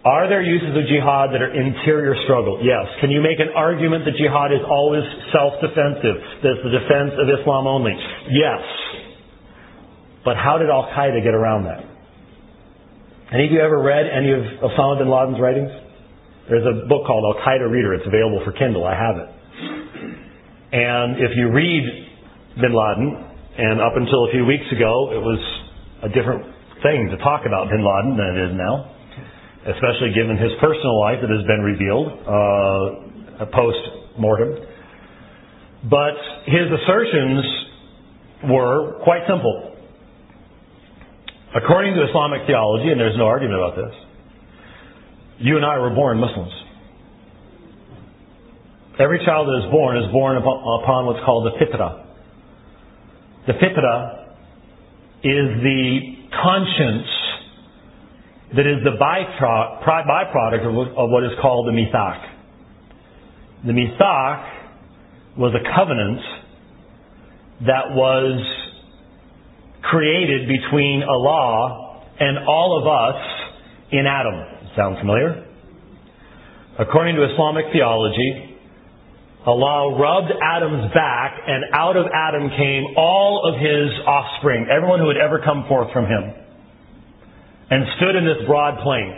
[0.06, 2.64] Are there uses of jihad that are interior struggle?
[2.64, 2.88] Yes.
[3.04, 5.04] Can you make an argument that jihad is always
[5.36, 7.92] self-defensive, that it's the defense of Islam only?
[8.32, 8.64] Yes.
[10.24, 11.84] But how did Al Qaeda get around that?
[13.36, 15.72] Any of you ever read any of Osama bin Laden's writings?
[16.48, 18.00] There's a book called Al Qaeda Reader.
[18.00, 18.88] It's available for Kindle.
[18.88, 19.30] I have it.
[20.72, 21.84] And if you read
[22.56, 23.20] bin Laden,
[23.60, 25.44] and up until a few weeks ago, it was
[26.04, 26.48] a different
[26.88, 28.96] thing to talk about bin Laden than it is now
[29.70, 33.78] especially given his personal life that has been revealed uh, post
[34.18, 34.56] mortem.
[35.90, 37.46] But his assertions
[38.50, 39.76] were quite simple.
[41.56, 43.96] According to Islamic theology, and there's no argument about this,
[45.40, 46.52] you and I were born Muslims.
[49.00, 52.06] Every child that is born is born upon what's called the fitrah.
[53.48, 54.36] The fitrah
[55.24, 56.00] is the
[56.44, 57.08] conscience
[58.56, 62.26] that is the byproduct of what is called the mithaq.
[63.66, 66.22] The mithaq was a covenant
[67.68, 68.42] that was
[69.84, 73.22] created between Allah and all of us
[73.92, 74.72] in Adam.
[74.76, 75.46] Sound familiar?
[76.80, 78.58] According to Islamic theology,
[79.46, 85.08] Allah rubbed Adam's back and out of Adam came all of his offspring, everyone who
[85.08, 86.34] had ever come forth from him
[87.70, 89.14] and stood in this broad plain.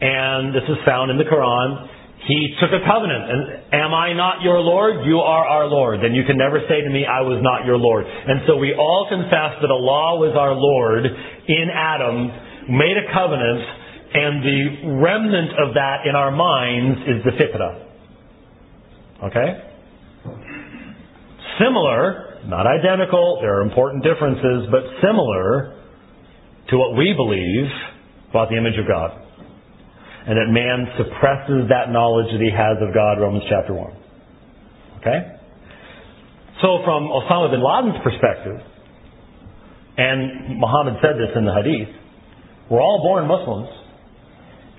[0.00, 1.88] And this is found in the Quran.
[2.26, 3.24] He took a covenant.
[3.30, 3.40] And
[3.84, 5.04] am I not your Lord?
[5.04, 6.00] You are our Lord.
[6.02, 8.06] Then you can never say to me, I was not your Lord.
[8.06, 12.30] And so we all confess that Allah was our Lord in Adam,
[12.70, 13.62] made a covenant,
[14.14, 14.60] and the
[15.02, 17.82] remnant of that in our minds is the fitrah.
[19.24, 19.48] Okay?
[21.58, 25.80] Similar not identical, there are important differences, but similar
[26.70, 27.68] to what we believe
[28.30, 29.20] about the image of God.
[30.26, 33.92] And that man suppresses that knowledge that he has of God, Romans chapter 1.
[35.04, 35.20] Okay?
[36.62, 38.56] So from Osama bin Laden's perspective,
[39.96, 41.92] and Muhammad said this in the hadith,
[42.70, 43.68] we're all born Muslims,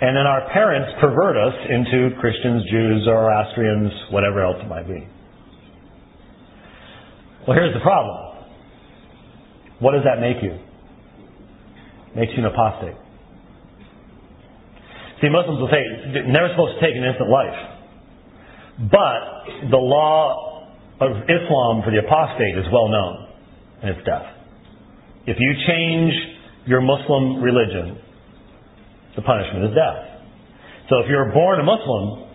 [0.02, 5.08] and then our parents pervert us into Christians, Jews, Zoroastrians, whatever else it might be.
[7.48, 8.50] Well, here's the problem.
[9.80, 10.58] What does that make you?
[12.16, 12.96] Makes you an apostate.
[15.22, 15.84] See, Muslims will say,
[16.28, 17.60] never supposed to take an instant life.
[18.92, 20.68] But the law
[21.00, 23.28] of Islam for the apostate is well known,
[23.82, 24.28] and it's death.
[25.28, 26.14] If you change
[26.68, 28.00] your Muslim religion,
[29.16, 30.24] the punishment is death.
[30.90, 32.30] So if you're born a Muslim,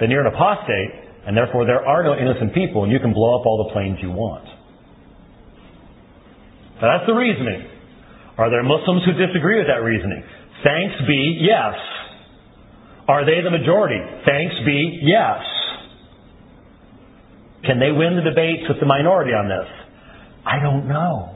[0.00, 3.38] then you're an apostate, and therefore there are no innocent people, and you can blow
[3.38, 4.46] up all the planes you want.
[6.80, 7.75] Now that's the reasoning.
[8.38, 10.22] Are there Muslims who disagree with that reasoning?
[10.62, 11.74] Thanks be, yes.
[13.08, 14.00] Are they the majority?
[14.26, 15.40] Thanks be, yes.
[17.64, 19.68] Can they win the debates with the minority on this?
[20.44, 21.34] I don't know.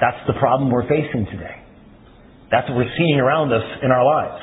[0.00, 1.62] That's the problem we're facing today.
[2.50, 4.42] That's what we're seeing around us in our lives.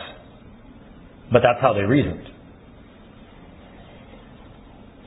[1.32, 2.26] But that's how they reasoned.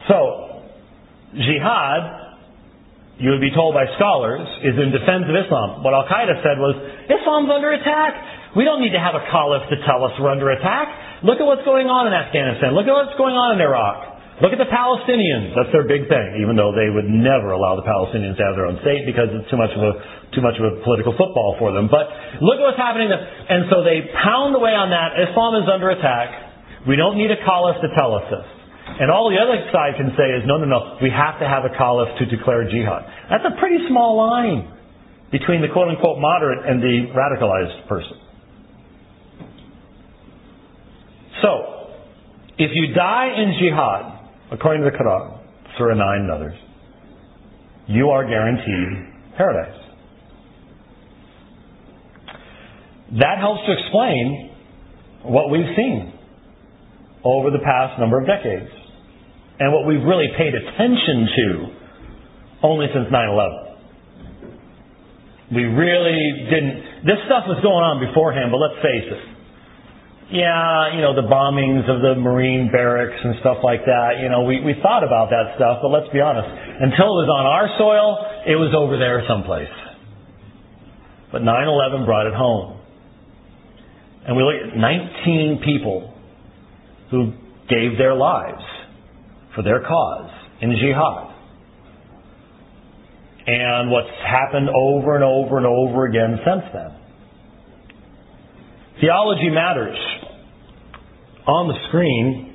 [0.09, 0.63] So,
[1.35, 2.22] jihad,
[3.21, 5.85] you would be told by scholars, is in defense of Islam.
[5.85, 6.75] What Al Qaeda said was,
[7.09, 8.57] Islam's under attack.
[8.57, 11.23] We don't need to have a caliph to tell us we're under attack.
[11.25, 12.75] Look at what's going on in Afghanistan.
[12.75, 14.13] Look at what's going on in Iraq.
[14.41, 15.55] Look at the Palestinians.
[15.55, 18.67] That's their big thing, even though they would never allow the Palestinians to have their
[18.67, 19.93] own state because it's too much of a
[20.35, 21.87] too much of a political football for them.
[21.93, 22.09] But
[22.41, 23.13] look at what's happening.
[23.13, 25.21] And so they pound away on that.
[25.21, 26.33] Islam is under attack.
[26.89, 28.62] We don't need a caliph to tell us this.
[28.85, 31.65] And all the other side can say is, no, no, no, we have to have
[31.65, 33.07] a caliph to declare jihad.
[33.31, 34.69] That's a pretty small line
[35.31, 38.19] between the quote unquote moderate and the radicalized person.
[41.41, 41.95] So,
[42.59, 45.41] if you die in jihad, according to the Quran,
[45.79, 46.55] Surah 9 and others,
[47.87, 49.79] you are guaranteed paradise.
[53.19, 54.55] That helps to explain
[55.23, 56.13] what we've seen
[57.25, 58.71] over the past number of decades
[59.61, 61.47] and what we've really paid attention to
[62.63, 63.59] only since 9 11.
[65.53, 67.05] We really didn't.
[67.05, 69.33] This stuff was going on beforehand, but let's face it
[70.33, 74.49] yeah, you know, the bombings of the Marine barracks and stuff like that, you know,
[74.49, 76.49] we, we thought about that stuff, but let's be honest.
[76.49, 78.17] Until it was on our soil,
[78.49, 79.69] it was over there someplace.
[81.31, 82.81] But 9-11 brought it home.
[84.25, 86.12] And we look at 19 people
[87.13, 87.33] who
[87.69, 88.63] gave their lives
[89.55, 91.29] for their cause in jihad.
[93.47, 96.91] And what's happened over and over and over again since then.
[99.01, 99.99] Theology matters
[101.47, 102.55] on the screen.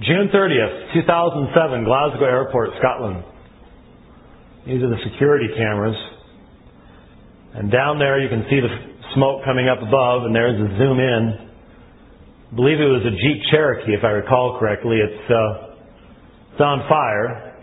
[0.00, 3.24] June 30th, 2007, Glasgow Airport, Scotland.
[4.66, 5.96] These are the security cameras.
[7.54, 8.70] And down there you can see the
[9.14, 11.49] smoke coming up above, and there's a zoom in.
[12.54, 14.98] Believe it was a Jeep Cherokee, if I recall correctly.
[14.98, 15.70] It's, uh,
[16.50, 17.54] it's on fire.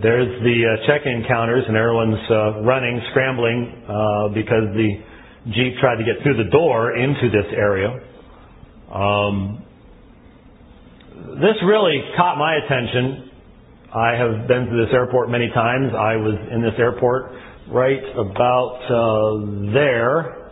[0.00, 4.88] There's the uh, check-in counters, and everyone's uh, running, scrambling, uh, because the
[5.52, 8.00] Jeep tried to get through the door into this area.
[8.88, 9.62] Um,
[11.36, 13.30] this really caught my attention.
[13.94, 15.92] I have been to this airport many times.
[15.92, 17.32] I was in this airport
[17.68, 20.48] right about uh, there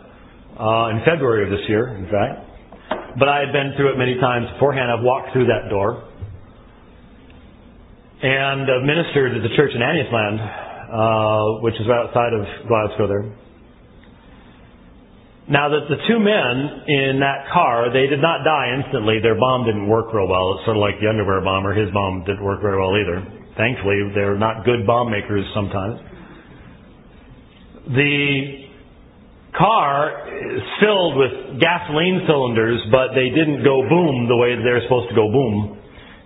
[0.61, 2.51] uh, in February of this year, in fact.
[3.17, 4.91] But I had been through it many times beforehand.
[4.91, 6.03] I've walked through that door
[8.21, 13.07] and uh, ministered at the church in Anniesland, uh, which is right outside of Glasgow
[13.07, 13.25] there.
[15.47, 16.55] Now that the two men
[16.89, 19.19] in that car, they did not die instantly.
[19.21, 20.57] Their bomb didn't work real well.
[20.57, 21.71] It's sort of like the underwear bomber.
[21.71, 23.21] His bomb didn't work very well either.
[23.55, 26.01] Thankfully, they're not good bomb makers sometimes.
[27.93, 28.64] The
[29.57, 35.09] car is filled with gasoline cylinders, but they didn't go boom the way they're supposed
[35.09, 35.79] to go boom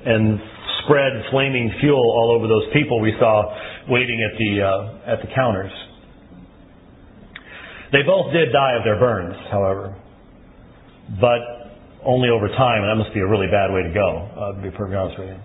[0.06, 0.40] and
[0.84, 3.54] spread flaming fuel all over those people we saw
[3.90, 5.72] waiting at the uh, at the counters.
[7.92, 9.98] They both did die of their burns, however,
[11.20, 11.42] but
[12.06, 14.62] only over time, and that must be a really bad way to go, uh, to
[14.62, 15.40] be perfectly honest with you.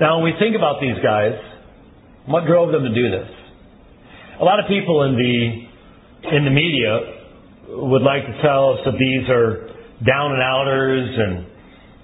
[0.00, 1.32] Now, when we think about these guys,
[2.26, 3.28] what drove them to do this?
[4.40, 5.61] A lot of people in the
[6.30, 7.18] in the media
[7.82, 9.72] would like to tell us that these are
[10.06, 11.46] down and outers and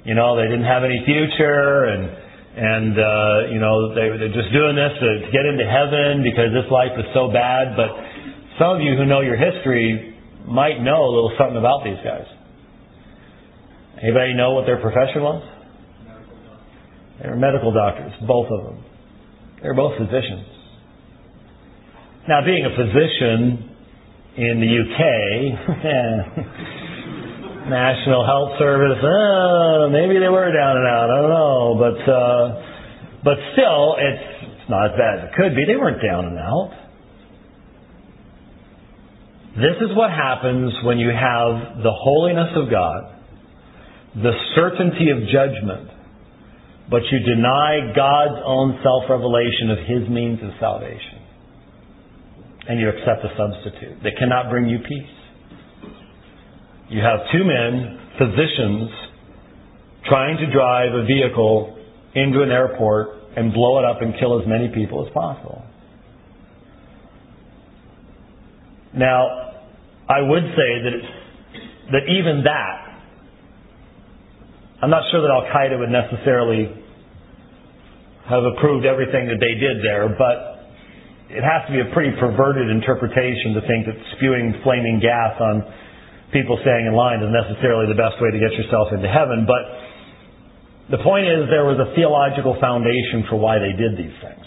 [0.04, 2.02] You know, they didn't have any future and
[2.58, 6.66] and uh, you know they, they're just doing this to, get into heaven because this
[6.72, 7.76] life is so bad.
[7.76, 7.94] But
[8.58, 10.16] some of you who know your history
[10.46, 12.26] might know a little something about these guys.
[14.02, 15.42] Anybody know what their profession was?
[17.22, 18.84] They were medical doctors, both of them.
[19.62, 20.46] They were both physicians.
[22.28, 23.76] Now, being a physician
[24.38, 25.02] in the UK,
[27.68, 31.10] National Health Service, uh, maybe they were down and out.
[31.10, 32.62] I don't know, but uh,
[33.24, 35.66] but still, it's, it's not as bad as it could be.
[35.66, 36.70] They weren't down and out.
[39.58, 43.10] This is what happens when you have the holiness of God,
[44.14, 45.90] the certainty of judgment,
[46.88, 51.17] but you deny God's own self revelation of His means of salvation.
[52.68, 55.18] And you accept a substitute that cannot bring you peace.
[56.90, 58.90] You have two men, physicians,
[60.06, 61.78] trying to drive a vehicle
[62.14, 65.64] into an airport and blow it up and kill as many people as possible.
[68.94, 69.52] Now,
[70.08, 70.96] I would say that
[71.92, 73.00] that even that,
[74.82, 76.68] I'm not sure that Al Qaeda would necessarily
[78.28, 80.57] have approved everything that they did there, but
[81.28, 85.60] it has to be a pretty perverted interpretation to think that spewing flaming gas on
[86.32, 89.44] people staying in line is necessarily the best way to get yourself into heaven.
[89.44, 94.46] But the point is, there was a theological foundation for why they did these things.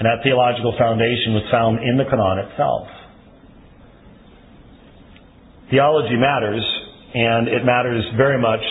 [0.00, 2.88] And that theological foundation was found in the Quran itself.
[5.68, 6.64] Theology matters,
[7.12, 8.64] and it matters very much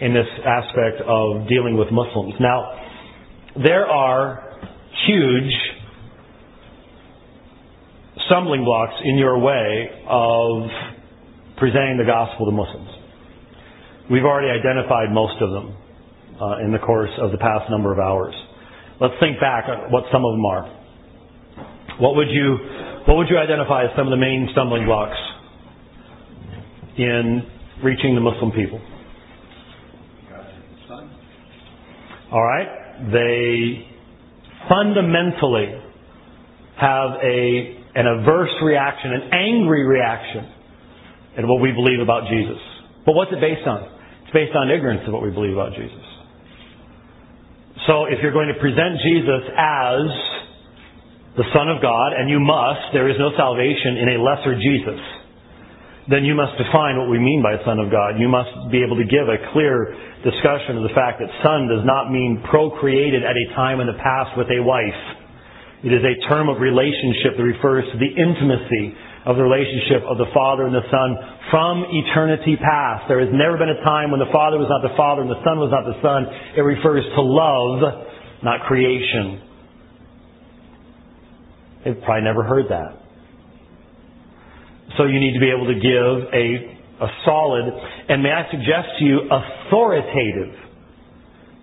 [0.00, 2.32] in this aspect of dealing with Muslims.
[2.40, 2.80] Now,
[3.62, 4.49] there are
[5.06, 5.52] huge
[8.26, 10.68] stumbling blocks in your way of
[11.56, 12.88] presenting the gospel to Muslims.
[14.10, 15.76] We've already identified most of them
[16.40, 18.34] uh, in the course of the past number of hours.
[19.00, 20.64] Let's think back at what some of them are.
[21.98, 22.58] What would you,
[23.06, 25.16] what would you identify as some of the main stumbling blocks
[27.00, 27.42] in
[27.82, 28.80] reaching the Muslim people.
[32.32, 32.68] All right?
[33.10, 33.86] They
[34.68, 35.72] fundamentally
[36.80, 37.38] have a,
[37.94, 40.48] an averse reaction, an angry reaction
[41.38, 42.58] at what we believe about Jesus.
[43.04, 43.84] But what's it based on?
[44.24, 46.04] It's based on ignorance of what we believe about Jesus.
[47.86, 50.04] So if you're going to present Jesus as
[51.36, 55.00] the Son of God, and you must, there is no salvation in a lesser Jesus
[56.08, 58.16] then you must define what we mean by Son of God.
[58.16, 59.92] You must be able to give a clear
[60.24, 63.96] discussion of the fact that son does not mean procreated at a time in the
[64.00, 65.02] past with a wife.
[65.80, 70.16] It is a term of relationship that refers to the intimacy of the relationship of
[70.16, 71.16] the Father and the Son
[71.52, 73.08] from eternity past.
[73.08, 75.40] There has never been a time when the Father was not the Father and the
[75.44, 76.28] Son was not the Son.
[76.56, 77.80] It refers to love,
[78.44, 79.40] not creation.
[81.84, 82.99] They've probably never heard that.
[84.96, 87.64] So you need to be able to give a, a solid,
[88.08, 90.54] and may I suggest to you, authoritative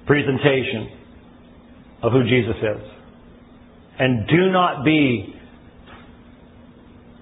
[0.06, 0.98] presentation
[2.04, 2.92] of who Jesus is.
[4.00, 5.34] And do not be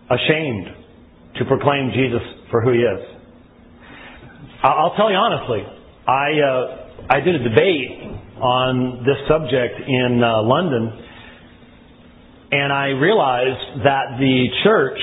[0.09, 0.67] ashamed
[1.37, 3.15] to proclaim Jesus for who he is.
[4.63, 5.61] I'll tell you honestly,
[6.07, 7.91] I, uh, I did a debate
[8.41, 11.05] on this subject in uh, London,
[12.51, 14.99] and I realized that the church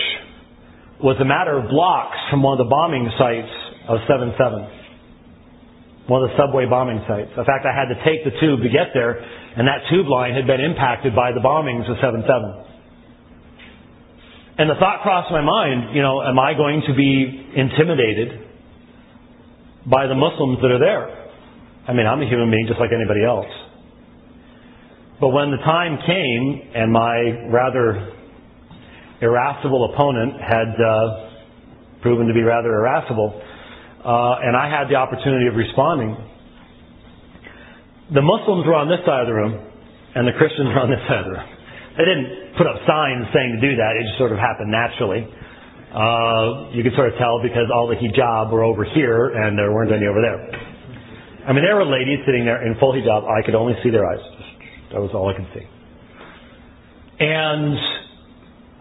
[1.02, 3.50] was a matter of blocks from one of the bombing sites
[3.90, 6.06] of 7-7.
[6.06, 7.30] One of the subway bombing sites.
[7.34, 10.34] In fact, I had to take the tube to get there, and that tube line
[10.34, 12.22] had been impacted by the bombings of 7-7.
[14.58, 18.48] And the thought crossed my mind, you know, am I going to be intimidated
[19.90, 21.10] by the Muslims that are there?
[21.88, 23.50] I mean, I'm a human being just like anybody else.
[25.20, 28.12] But when the time came and my rather
[29.22, 33.30] irascible opponent had uh, proven to be rather irascible,
[34.04, 36.18] uh, and I had the opportunity of responding.
[38.12, 39.54] The Muslims were on this side of the room,
[40.18, 41.48] and the Christians were on this side of the room.
[41.96, 43.96] They didn't put up signs saying to do that.
[43.96, 45.22] It just sort of happened naturally.
[45.92, 49.70] Uh, you could sort of tell because all the hijab were over here and there
[49.70, 50.40] weren't any over there.
[51.44, 53.28] I mean, there were ladies sitting there in full hijab.
[53.28, 54.24] I could only see their eyes.
[54.92, 55.66] That was all I could see.
[57.20, 57.76] And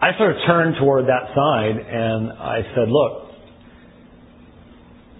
[0.02, 3.30] I sort of turned toward that side and I said, look,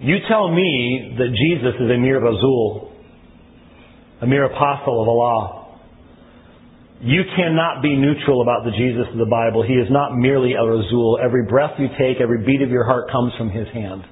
[0.00, 2.90] you tell me that Jesus is a mere Rasul,
[4.20, 5.78] a mere apostle of Allah.
[7.00, 9.62] You cannot be neutral about the Jesus of the Bible.
[9.62, 11.20] He is not merely a Rasul.
[11.22, 14.02] Every breath you take, every beat of your heart comes from His hand.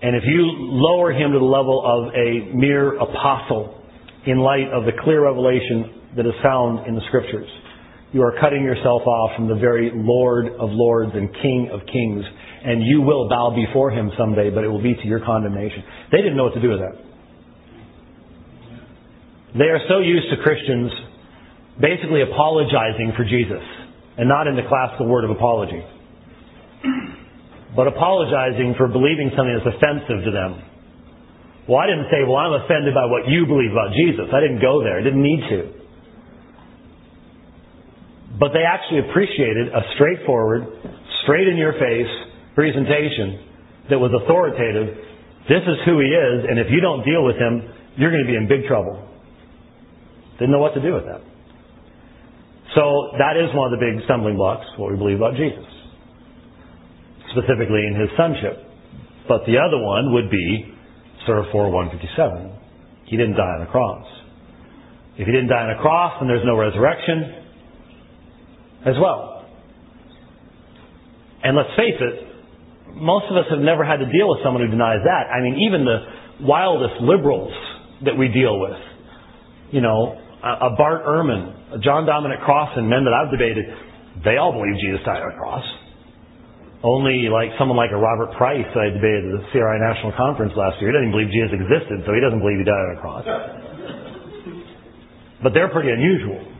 [0.00, 3.82] And if you lower him to the level of a mere apostle
[4.26, 7.48] in light of the clear revelation that is found in the scriptures,
[8.14, 12.22] you are cutting yourself off from the very Lord of lords and King of kings.
[12.62, 15.82] And you will bow before him someday, but it will be to your condemnation.
[16.14, 16.94] They didn't know what to do with that.
[19.58, 20.94] They are so used to Christians
[21.82, 23.66] basically apologizing for Jesus
[24.14, 25.82] and not in the classical word of apology,
[27.74, 30.62] but apologizing for believing something that's offensive to them.
[31.66, 34.30] Well, I didn't say, well, I'm offended by what you believe about Jesus.
[34.30, 35.00] I didn't go there.
[35.00, 35.83] I didn't need to.
[38.38, 40.66] But they actually appreciated a straightforward,
[41.22, 42.10] straight in your face
[42.54, 43.46] presentation
[43.90, 44.90] that was authoritative.
[45.46, 47.62] This is who he is, and if you don't deal with him,
[47.94, 48.98] you're going to be in big trouble.
[50.38, 51.22] Didn't know what to do with that.
[52.74, 55.62] So that is one of the big stumbling blocks, what we believe about Jesus.
[57.30, 58.66] Specifically in his sonship.
[59.28, 60.74] But the other one would be
[61.26, 63.06] Surah 4 157.
[63.06, 64.06] He didn't die on a cross.
[65.14, 67.43] If he didn't die on a cross, then there's no resurrection
[68.84, 69.46] as well.
[71.44, 72.16] And let's face it,
[72.96, 75.28] most of us have never had to deal with someone who denies that.
[75.28, 77.52] I mean, even the wildest liberals
[78.04, 78.80] that we deal with,
[79.72, 83.64] you know, a Bart Ehrman, a John Dominic Crossan, and men that I've debated,
[84.24, 85.64] they all believe Jesus died on a cross.
[86.84, 90.52] Only like someone like a Robert Price that I debated at the CRI National Conference
[90.52, 93.00] last year, he doesn't believe Jesus existed, so he doesn't believe he died on a
[93.00, 93.24] cross.
[95.44, 96.53] But they're pretty unusual.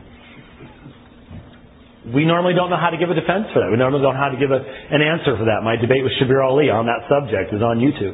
[2.13, 3.69] We normally don't know how to give a defense for that.
[3.73, 5.65] We normally don't know how to give a, an answer for that.
[5.65, 8.13] My debate with Shabir Ali on that subject is on YouTube.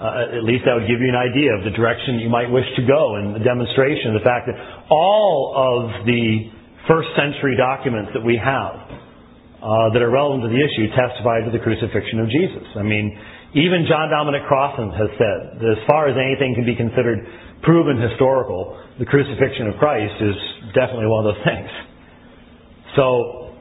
[0.00, 2.64] Uh, at least that would give you an idea of the direction you might wish
[2.74, 4.56] to go and the demonstration the fact that
[4.88, 6.48] all of the
[6.88, 8.80] first century documents that we have
[9.60, 12.64] uh, that are relevant to the issue testify to the crucifixion of Jesus.
[12.80, 13.12] I mean,
[13.52, 17.20] even John Dominic Crossan has said that as far as anything can be considered
[17.60, 20.38] proven historical, the crucifixion of Christ is
[20.72, 21.68] definitely one of those things.
[22.96, 23.54] So,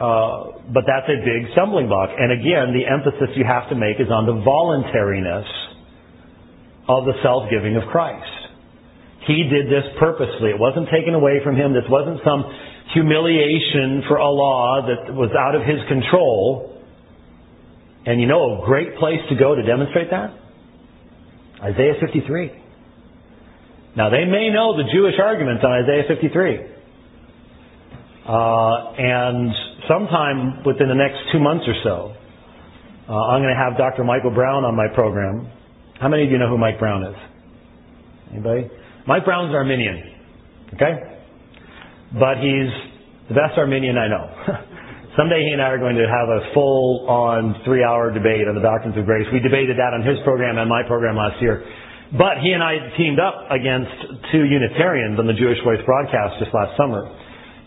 [0.00, 2.10] uh, but that's a big stumbling block.
[2.16, 5.46] And again, the emphasis you have to make is on the voluntariness
[6.88, 8.30] of the self-giving of Christ.
[9.26, 10.50] He did this purposely.
[10.50, 11.74] It wasn't taken away from him.
[11.74, 12.44] This wasn't some
[12.94, 16.80] humiliation for Allah that was out of his control.
[18.06, 20.30] And you know a great place to go to demonstrate that?
[21.60, 22.52] Isaiah 53.
[23.96, 26.75] Now they may know the Jewish arguments on Isaiah 53.
[28.26, 29.54] Uh, and
[29.86, 31.96] sometime within the next two months or so,
[33.06, 34.02] uh, I'm going to have Dr.
[34.02, 35.46] Michael Brown on my program.
[36.02, 37.14] How many of you know who Mike Brown is?
[38.34, 38.66] Anybody?
[39.06, 40.02] Mike Brown's an Arminian.
[40.74, 41.22] Okay?
[42.18, 42.70] But he's
[43.30, 44.26] the best Arminian I know.
[45.16, 48.58] Someday he and I are going to have a full on three hour debate on
[48.58, 49.24] the doctrines of grace.
[49.32, 51.62] We debated that on his program and my program last year.
[52.10, 56.50] But he and I teamed up against two Unitarians on the Jewish Voice broadcast just
[56.50, 57.06] last summer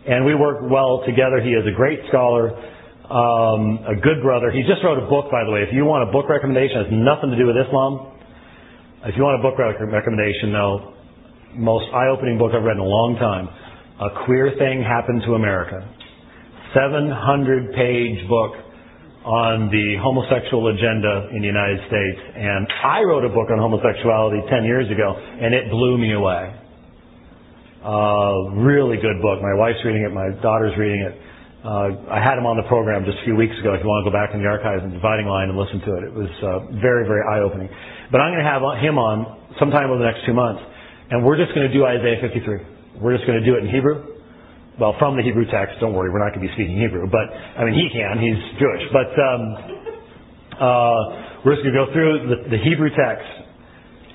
[0.10, 1.38] and we work well together.
[1.38, 2.49] He is a great scholar,
[3.05, 4.49] um, a good brother.
[4.49, 5.62] He just wrote a book, by the way.
[5.62, 8.18] If you want a book recommendation, it has nothing to do with Islam.
[9.05, 10.97] If you want a book rec- recommendation, though,
[11.53, 13.45] most eye-opening book I've read in a long time.
[14.01, 15.86] A Queer Thing Happened to America.
[16.74, 18.53] 700 page book
[19.26, 22.22] on the homosexual agenda in the United States.
[22.34, 26.49] And I wrote a book on homosexuality 10 years ago, and it blew me away.
[27.80, 29.39] Uh, really good book.
[29.39, 30.11] My wife's reading it.
[30.11, 31.15] My daughter's reading it.
[31.63, 33.71] Uh, I had him on the program just a few weeks ago.
[33.71, 35.91] If you want to go back in the archives and dividing line and listen to
[35.95, 37.71] it, it was uh, very, very eye-opening.
[38.11, 40.59] But I'm going to have him on sometime over the next two months,
[41.07, 42.99] and we're just going to do Isaiah 53.
[42.99, 44.19] We're just going to do it in Hebrew.
[44.75, 45.80] Well, from the Hebrew text.
[45.80, 48.19] Don't worry, we're not going to be speaking Hebrew, but I mean he can.
[48.19, 49.41] He's Jewish, but um,
[50.55, 53.27] uh, we're just going to go through the, the Hebrew text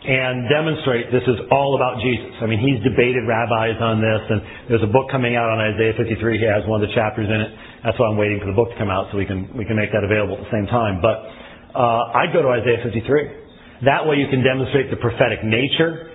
[0.05, 2.37] and demonstrate this is all about Jesus.
[2.45, 5.97] I mean, he's debated rabbis on this, and there's a book coming out on Isaiah
[5.97, 6.21] 53.
[6.37, 7.51] He has one of the chapters in it.
[7.81, 9.81] That's why I'm waiting for the book to come out so we can we can
[9.81, 11.01] make that available at the same time.
[11.01, 11.25] But
[11.73, 13.89] uh, I'd go to Isaiah 53.
[13.89, 16.13] That way, you can demonstrate the prophetic nature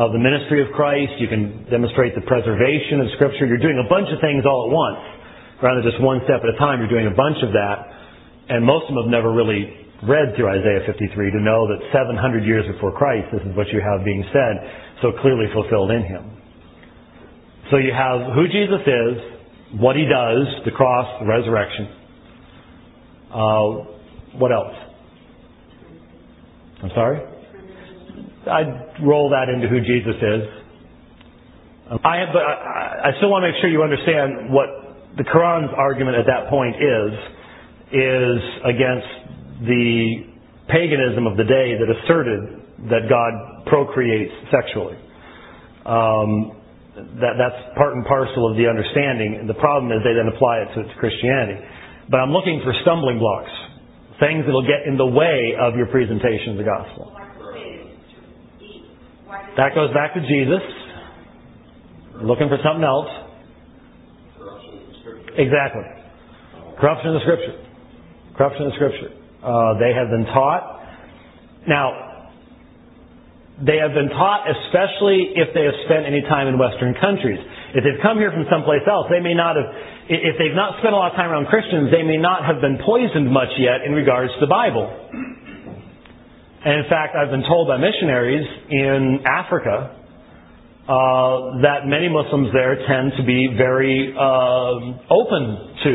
[0.00, 1.20] of the ministry of Christ.
[1.20, 3.44] You can demonstrate the preservation of Scripture.
[3.44, 5.04] You're doing a bunch of things all at once,
[5.60, 6.80] rather than just one step at a time.
[6.80, 7.76] You're doing a bunch of that,
[8.48, 12.44] and most of them have never really read through Isaiah 53 to know that 700
[12.44, 14.54] years before Christ, this is what you have being said,
[15.02, 16.38] so clearly fulfilled in him.
[17.70, 21.88] So you have who Jesus is, what he does, the cross, the resurrection.
[23.28, 24.74] Uh, what else?
[26.82, 27.20] I'm sorry?
[28.46, 30.42] I'd roll that into who Jesus is.
[32.04, 34.68] I, have, but I, I still want to make sure you understand what
[35.16, 37.12] the Quran's argument at that point is,
[37.92, 40.24] is against the
[40.68, 44.96] paganism of the day that asserted that God procreates sexually.
[45.86, 46.54] Um,
[47.22, 49.38] that, that's part and parcel of the understanding.
[49.40, 51.58] And The problem is they then apply it to, to Christianity.
[52.10, 53.50] But I'm looking for stumbling blocks,
[54.20, 57.14] things that will get in the way of your presentation of the gospel.
[59.56, 60.62] That goes back to Jesus.
[62.22, 63.10] Looking for something else.
[65.38, 65.86] Exactly.
[66.80, 67.64] Corruption of the Scripture.
[68.36, 69.17] Corruption of the Scripture.
[69.42, 70.82] Uh, they have been taught.
[71.66, 72.08] Now,
[73.62, 77.38] they have been taught, especially if they have spent any time in Western countries.
[77.74, 79.66] If they've come here from someplace else, they may not have,
[80.10, 82.78] if they've not spent a lot of time around Christians, they may not have been
[82.82, 84.86] poisoned much yet in regards to the Bible.
[86.64, 89.94] And in fact, I've been told by missionaries in Africa
[90.86, 95.44] uh, that many Muslims there tend to be very uh, open
[95.82, 95.92] to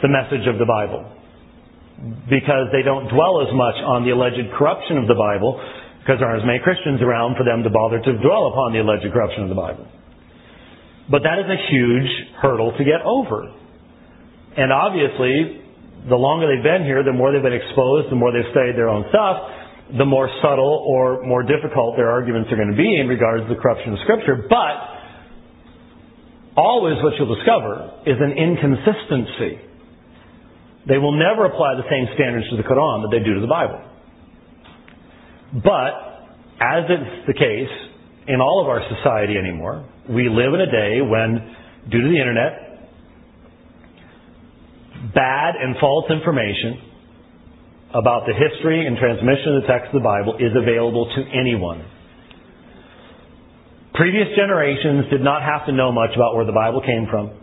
[0.00, 1.21] the message of the Bible
[2.28, 5.60] because they don't dwell as much on the alleged corruption of the Bible
[6.02, 8.82] because there aren't as many Christians around for them to bother to dwell upon the
[8.82, 9.86] alleged corruption of the Bible.
[11.06, 12.10] But that is a huge
[12.42, 13.46] hurdle to get over.
[14.58, 15.62] And obviously,
[16.08, 18.90] the longer they've been here, the more they've been exposed, the more they've studied their
[18.90, 23.06] own stuff, the more subtle or more difficult their arguments are going to be in
[23.06, 24.46] regards to the corruption of Scripture.
[24.48, 24.74] But
[26.56, 29.71] always what you'll discover is an inconsistency.
[30.88, 33.46] They will never apply the same standards to the Quran that they do to the
[33.46, 33.80] Bible.
[35.62, 35.92] But,
[36.60, 37.70] as is the case
[38.26, 41.54] in all of our society anymore, we live in a day when,
[41.90, 42.72] due to the internet,
[45.14, 46.80] bad and false information
[47.94, 51.84] about the history and transmission of the text of the Bible is available to anyone.
[53.94, 57.41] Previous generations did not have to know much about where the Bible came from.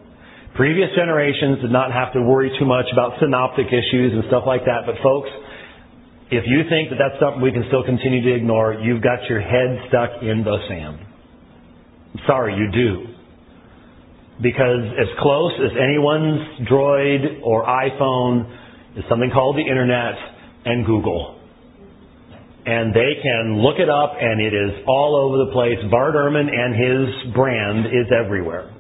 [0.56, 4.66] Previous generations did not have to worry too much about synoptic issues and stuff like
[4.66, 4.84] that.
[4.86, 5.30] But folks,
[6.32, 9.41] if you think that that's something we can still continue to ignore, you've got your
[9.41, 11.00] head stuck in the sand.
[12.14, 13.14] I'm sorry, you do.
[14.41, 18.50] Because as close as anyone's droid or iPhone
[18.97, 20.16] is something called the internet,
[20.66, 21.39] and Google.
[22.66, 25.80] And they can look it up and it is all over the place.
[25.89, 28.76] Bart Ehrman and his brand is everywhere.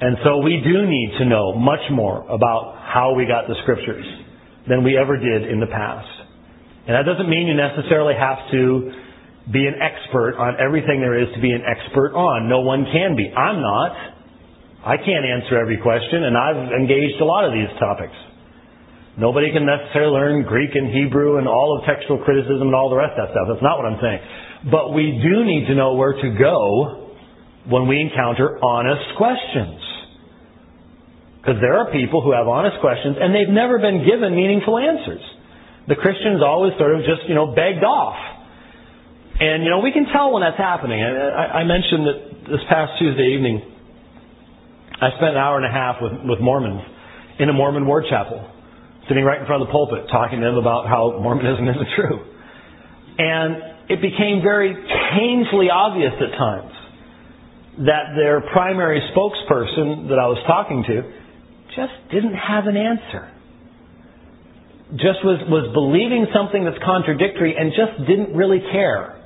[0.00, 4.06] And so we do need to know much more about how we got the scriptures
[4.68, 6.08] than we ever did in the past.
[6.88, 8.92] And that doesn't mean you necessarily have to
[9.52, 12.48] be an expert on everything there is to be an expert on.
[12.48, 13.28] No one can be.
[13.28, 13.92] I'm not.
[14.80, 18.16] I can't answer every question, and I've engaged a lot of these topics.
[19.18, 22.96] Nobody can necessarily learn Greek and Hebrew and all of textual criticism and all the
[22.96, 23.52] rest of that stuff.
[23.52, 24.20] That's not what I'm saying.
[24.72, 27.12] But we do need to know where to go
[27.68, 29.89] when we encounter honest questions.
[31.40, 35.24] Because there are people who have honest questions and they've never been given meaningful answers.
[35.88, 38.20] The Christians always sort of just, you know, begged off.
[39.40, 41.00] And, you know, we can tell when that's happening.
[41.00, 43.64] Uh, I, I mentioned that this past Tuesday evening,
[45.00, 46.84] I spent an hour and a half with, with Mormons
[47.40, 48.44] in a Mormon ward chapel
[49.08, 52.20] sitting right in front of the pulpit talking to them about how Mormonism isn't true.
[53.16, 54.76] And it became very
[55.16, 56.72] painfully obvious at times
[57.88, 61.19] that their primary spokesperson that I was talking to
[61.76, 63.30] just didn't have an answer.
[64.92, 69.22] Just was, was believing something that's contradictory and just didn't really care.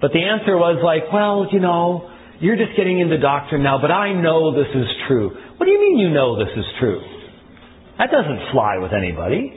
[0.00, 3.90] But the answer was like, well, you know, you're just getting into doctrine now, but
[3.90, 5.30] I know this is true.
[5.56, 7.02] What do you mean you know this is true?
[7.98, 9.54] That doesn't fly with anybody,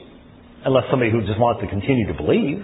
[0.64, 2.62] unless somebody who just wants to continue to believe.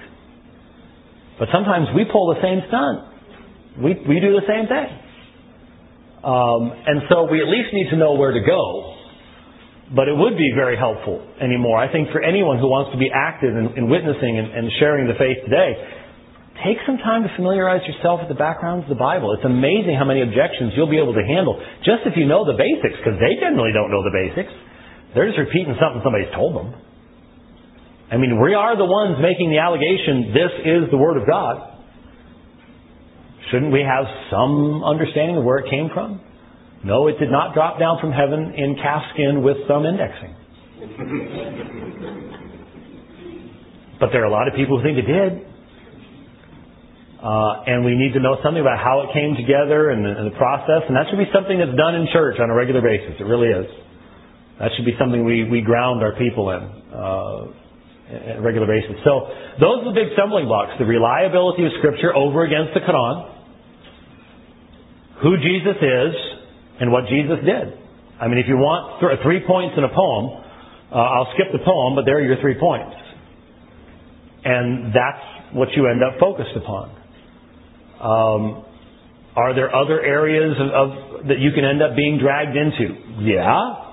[1.38, 2.98] But sometimes we pull the same stunt.
[3.82, 4.88] We, we do the same thing.
[6.22, 8.93] Um, and so we at least need to know where to go.
[9.93, 11.76] But it would be very helpful anymore.
[11.76, 15.05] I think for anyone who wants to be active in, in witnessing and, and sharing
[15.05, 15.76] the faith today,
[16.64, 19.37] take some time to familiarize yourself with the backgrounds of the Bible.
[19.37, 22.57] It's amazing how many objections you'll be able to handle just if you know the
[22.57, 24.53] basics, because they generally don't know the basics.
[25.12, 26.72] They're just repeating something somebody's told them.
[28.09, 31.74] I mean, we are the ones making the allegation, this is the Word of God.
[33.51, 36.20] Shouldn't we have some understanding of where it came from?
[36.85, 40.37] No, it did not drop down from heaven in calfskin with some indexing.
[43.99, 45.49] but there are a lot of people who think it did.
[47.24, 50.28] Uh, and we need to know something about how it came together and the, and
[50.28, 50.85] the process.
[50.85, 53.16] And that should be something that's done in church on a regular basis.
[53.16, 53.64] It really is.
[54.61, 56.62] That should be something we, we ground our people in
[56.93, 57.49] uh,
[58.12, 59.01] on a regular basis.
[59.09, 60.76] So those are the big stumbling blocks.
[60.76, 63.24] The reliability of Scripture over against the Quran,
[65.24, 66.34] who Jesus is,
[66.81, 67.79] and what Jesus did.
[68.20, 70.45] I mean, if you want th- three points in a poem,
[70.93, 72.95] uh, I'll skip the poem, but there are your three points.
[74.45, 76.91] And that's what you end up focused upon.
[78.01, 78.64] Um,
[79.37, 83.25] are there other areas of, of, that you can end up being dragged into?
[83.27, 83.85] Yeah.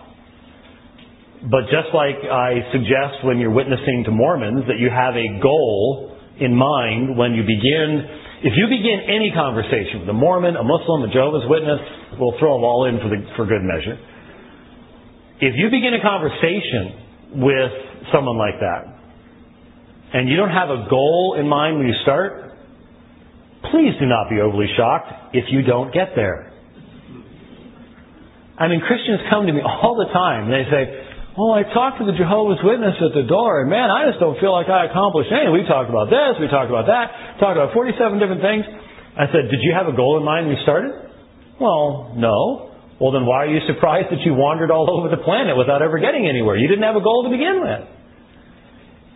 [1.50, 6.16] But just like I suggest when you're witnessing to Mormons that you have a goal
[6.40, 11.06] in mind when you begin, if you begin any conversation with a Mormon, a Muslim,
[11.06, 11.80] a Jehovah's Witness,
[12.18, 14.02] we'll throw them all in for, the, for good measure.
[15.42, 17.74] If you begin a conversation with
[18.14, 18.98] someone like that,
[20.14, 22.58] and you don't have a goal in mind when you start,
[23.70, 26.52] please do not be overly shocked if you don't get there.
[28.58, 32.04] I mean, Christians come to me all the time and they say, Oh, I talked
[32.04, 34.92] to the Jehovah's Witness at the door, and man, I just don't feel like I
[34.92, 35.56] accomplished anything.
[35.56, 38.68] We talked about this, we talked about that, talked about 47 different things.
[39.16, 40.92] I said, Did you have a goal in mind when you started?
[41.56, 42.72] Well, no.
[43.00, 46.04] Well, then why are you surprised that you wandered all over the planet without ever
[46.04, 46.60] getting anywhere?
[46.60, 47.84] You didn't have a goal to begin with.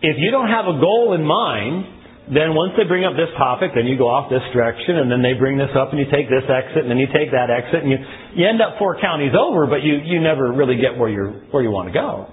[0.00, 1.95] If you don't have a goal in mind,
[2.26, 5.22] then once they bring up this topic, then you go off this direction, and then
[5.22, 7.86] they bring this up, and you take this exit, and then you take that exit,
[7.86, 7.98] and you,
[8.34, 11.62] you end up four counties over, but you, you never really get where, you're, where
[11.62, 12.26] you want to go.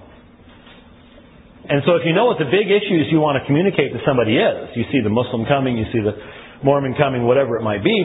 [1.64, 4.36] And so if you know what the big issues you want to communicate to somebody
[4.36, 6.12] is, you see the Muslim coming, you see the
[6.66, 7.96] Mormon coming, whatever it might be,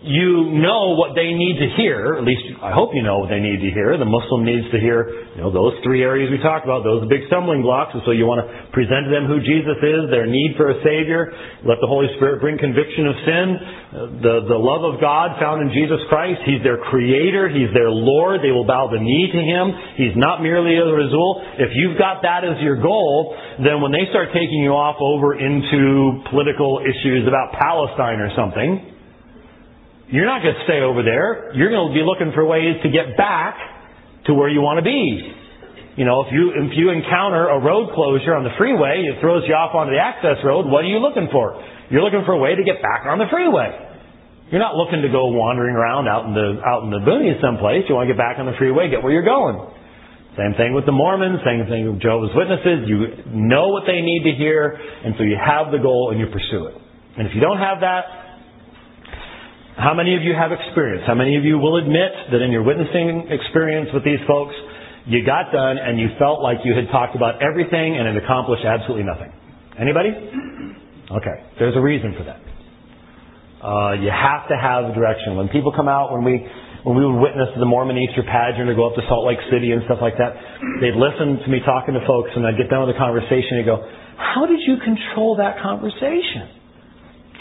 [0.00, 3.40] you know what they need to hear, at least I hope you know what they
[3.40, 3.92] need to hear.
[4.00, 7.10] The Muslim needs to hear, you know, those three areas we talked about, those are
[7.10, 10.24] big stumbling blocks, and so you want to present to them who Jesus is, their
[10.24, 11.28] need for a Savior,
[11.68, 13.94] let the Holy Spirit bring conviction of sin, uh,
[14.24, 16.48] the, the love of God found in Jesus Christ.
[16.48, 19.64] He's their Creator, He's their Lord, they will bow the knee to Him.
[20.00, 21.44] He's not merely a Rasul.
[21.60, 25.36] If you've got that as your goal, then when they start taking you off over
[25.36, 28.96] into political issues about Palestine or something,
[30.10, 31.54] you're not going to stay over there.
[31.54, 33.54] You're going to be looking for ways to get back
[34.26, 35.22] to where you want to be.
[35.98, 39.42] You know, if you if you encounter a road closure on the freeway, it throws
[39.46, 40.66] you off onto the access road.
[40.66, 41.58] What are you looking for?
[41.90, 43.74] You're looking for a way to get back on the freeway.
[44.54, 47.86] You're not looking to go wandering around out in the out in the boonies someplace.
[47.90, 49.58] You want to get back on the freeway, get where you're going.
[50.38, 52.86] Same thing with the Mormons, same thing with Jehovah's Witnesses.
[52.86, 56.30] You know what they need to hear, and so you have the goal and you
[56.30, 56.74] pursue it.
[57.18, 58.29] And if you don't have that,
[59.80, 61.04] how many of you have experience?
[61.06, 64.54] How many of you will admit that in your witnessing experience with these folks,
[65.06, 68.64] you got done and you felt like you had talked about everything and had accomplished
[68.64, 69.32] absolutely nothing?
[69.80, 70.12] Anybody?
[71.10, 71.36] Okay.
[71.58, 72.40] There's a reason for that.
[73.60, 75.36] Uh, you have to have direction.
[75.36, 76.44] When people come out, when we
[76.84, 79.72] when we would witness the Mormon Easter pageant or go up to Salt Lake City
[79.72, 80.32] and stuff like that,
[80.80, 83.66] they'd listen to me talking to folks and I'd get done with the conversation and
[83.68, 83.84] go,
[84.16, 86.56] How did you control that conversation?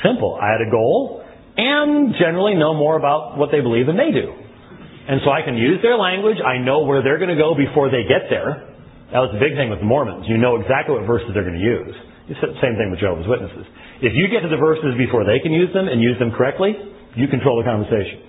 [0.04, 0.36] Simple.
[0.36, 1.24] I had a goal
[1.60, 4.32] and generally know more about what they believe than they do.
[4.32, 6.40] And so I can use their language.
[6.40, 8.70] I know where they're going to go before they get there.
[9.12, 10.30] That was the big thing with Mormons.
[10.30, 11.96] You know exactly what verses they're going to use.
[12.30, 13.66] It's the same thing with Jehovah's Witnesses.
[14.06, 16.78] If you get to the verses before they can use them and use them correctly,
[17.18, 18.22] you control the conversation.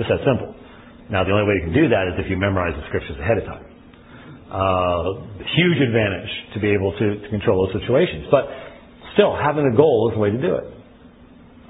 [0.00, 0.56] Just that simple.
[1.12, 3.36] Now, the only way you can do that is if you memorize the scriptures ahead
[3.36, 3.68] of time.
[4.48, 5.28] Uh,
[5.60, 8.32] huge advantage to be able to, to control those situations.
[8.32, 8.48] But
[9.12, 10.77] still, having a goal is the way to do it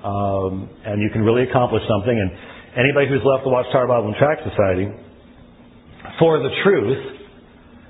[0.08, 2.16] um, and you can really accomplish something.
[2.16, 2.32] And
[2.80, 4.88] anybody who's left the Watchtower Bible and Tract Society,
[6.16, 7.28] for the truth,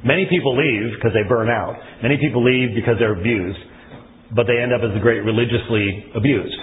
[0.02, 1.78] many people leave because they burn out.
[2.02, 3.62] Many people leave because they're abused,
[4.34, 6.58] but they end up as the great religiously abused.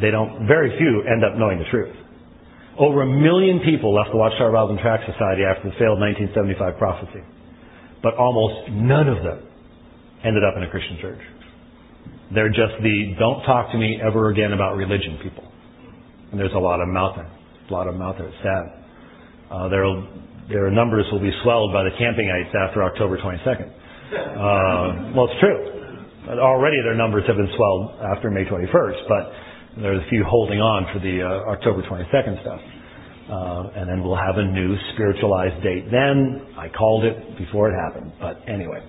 [0.00, 0.46] They don't.
[0.46, 1.94] Very few end up knowing the truth.
[2.78, 6.78] Over a million people left the Watchtower Bible and Tract Society after the failed 1975
[6.78, 7.20] prophecy,
[8.00, 9.44] but almost none of them
[10.24, 11.20] ended up in a Christian church.
[12.34, 15.44] They're just the don't talk to me ever again about religion people.
[16.30, 17.28] And there's a lot of them out there.
[17.28, 18.28] A lot of them out there.
[18.28, 18.64] It's sad.
[19.50, 19.84] Uh, their,
[20.48, 23.68] their numbers will be swelled by the campingites after October 22nd.
[24.12, 26.40] Uh, well, it's true.
[26.40, 29.32] Already their numbers have been swelled after May 21st, but
[29.82, 32.60] there's a few holding on for the uh, October 22nd stuff.
[33.28, 35.84] Uh, and then we'll have a new spiritualized date.
[35.90, 38.80] Then I called it before it happened, but anyway.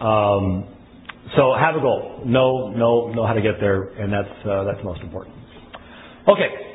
[0.00, 0.79] Um,
[1.36, 2.22] so have a goal.
[2.24, 5.34] Know, know, know how to get there, and that's, uh, that's most important.
[6.28, 6.69] Okay.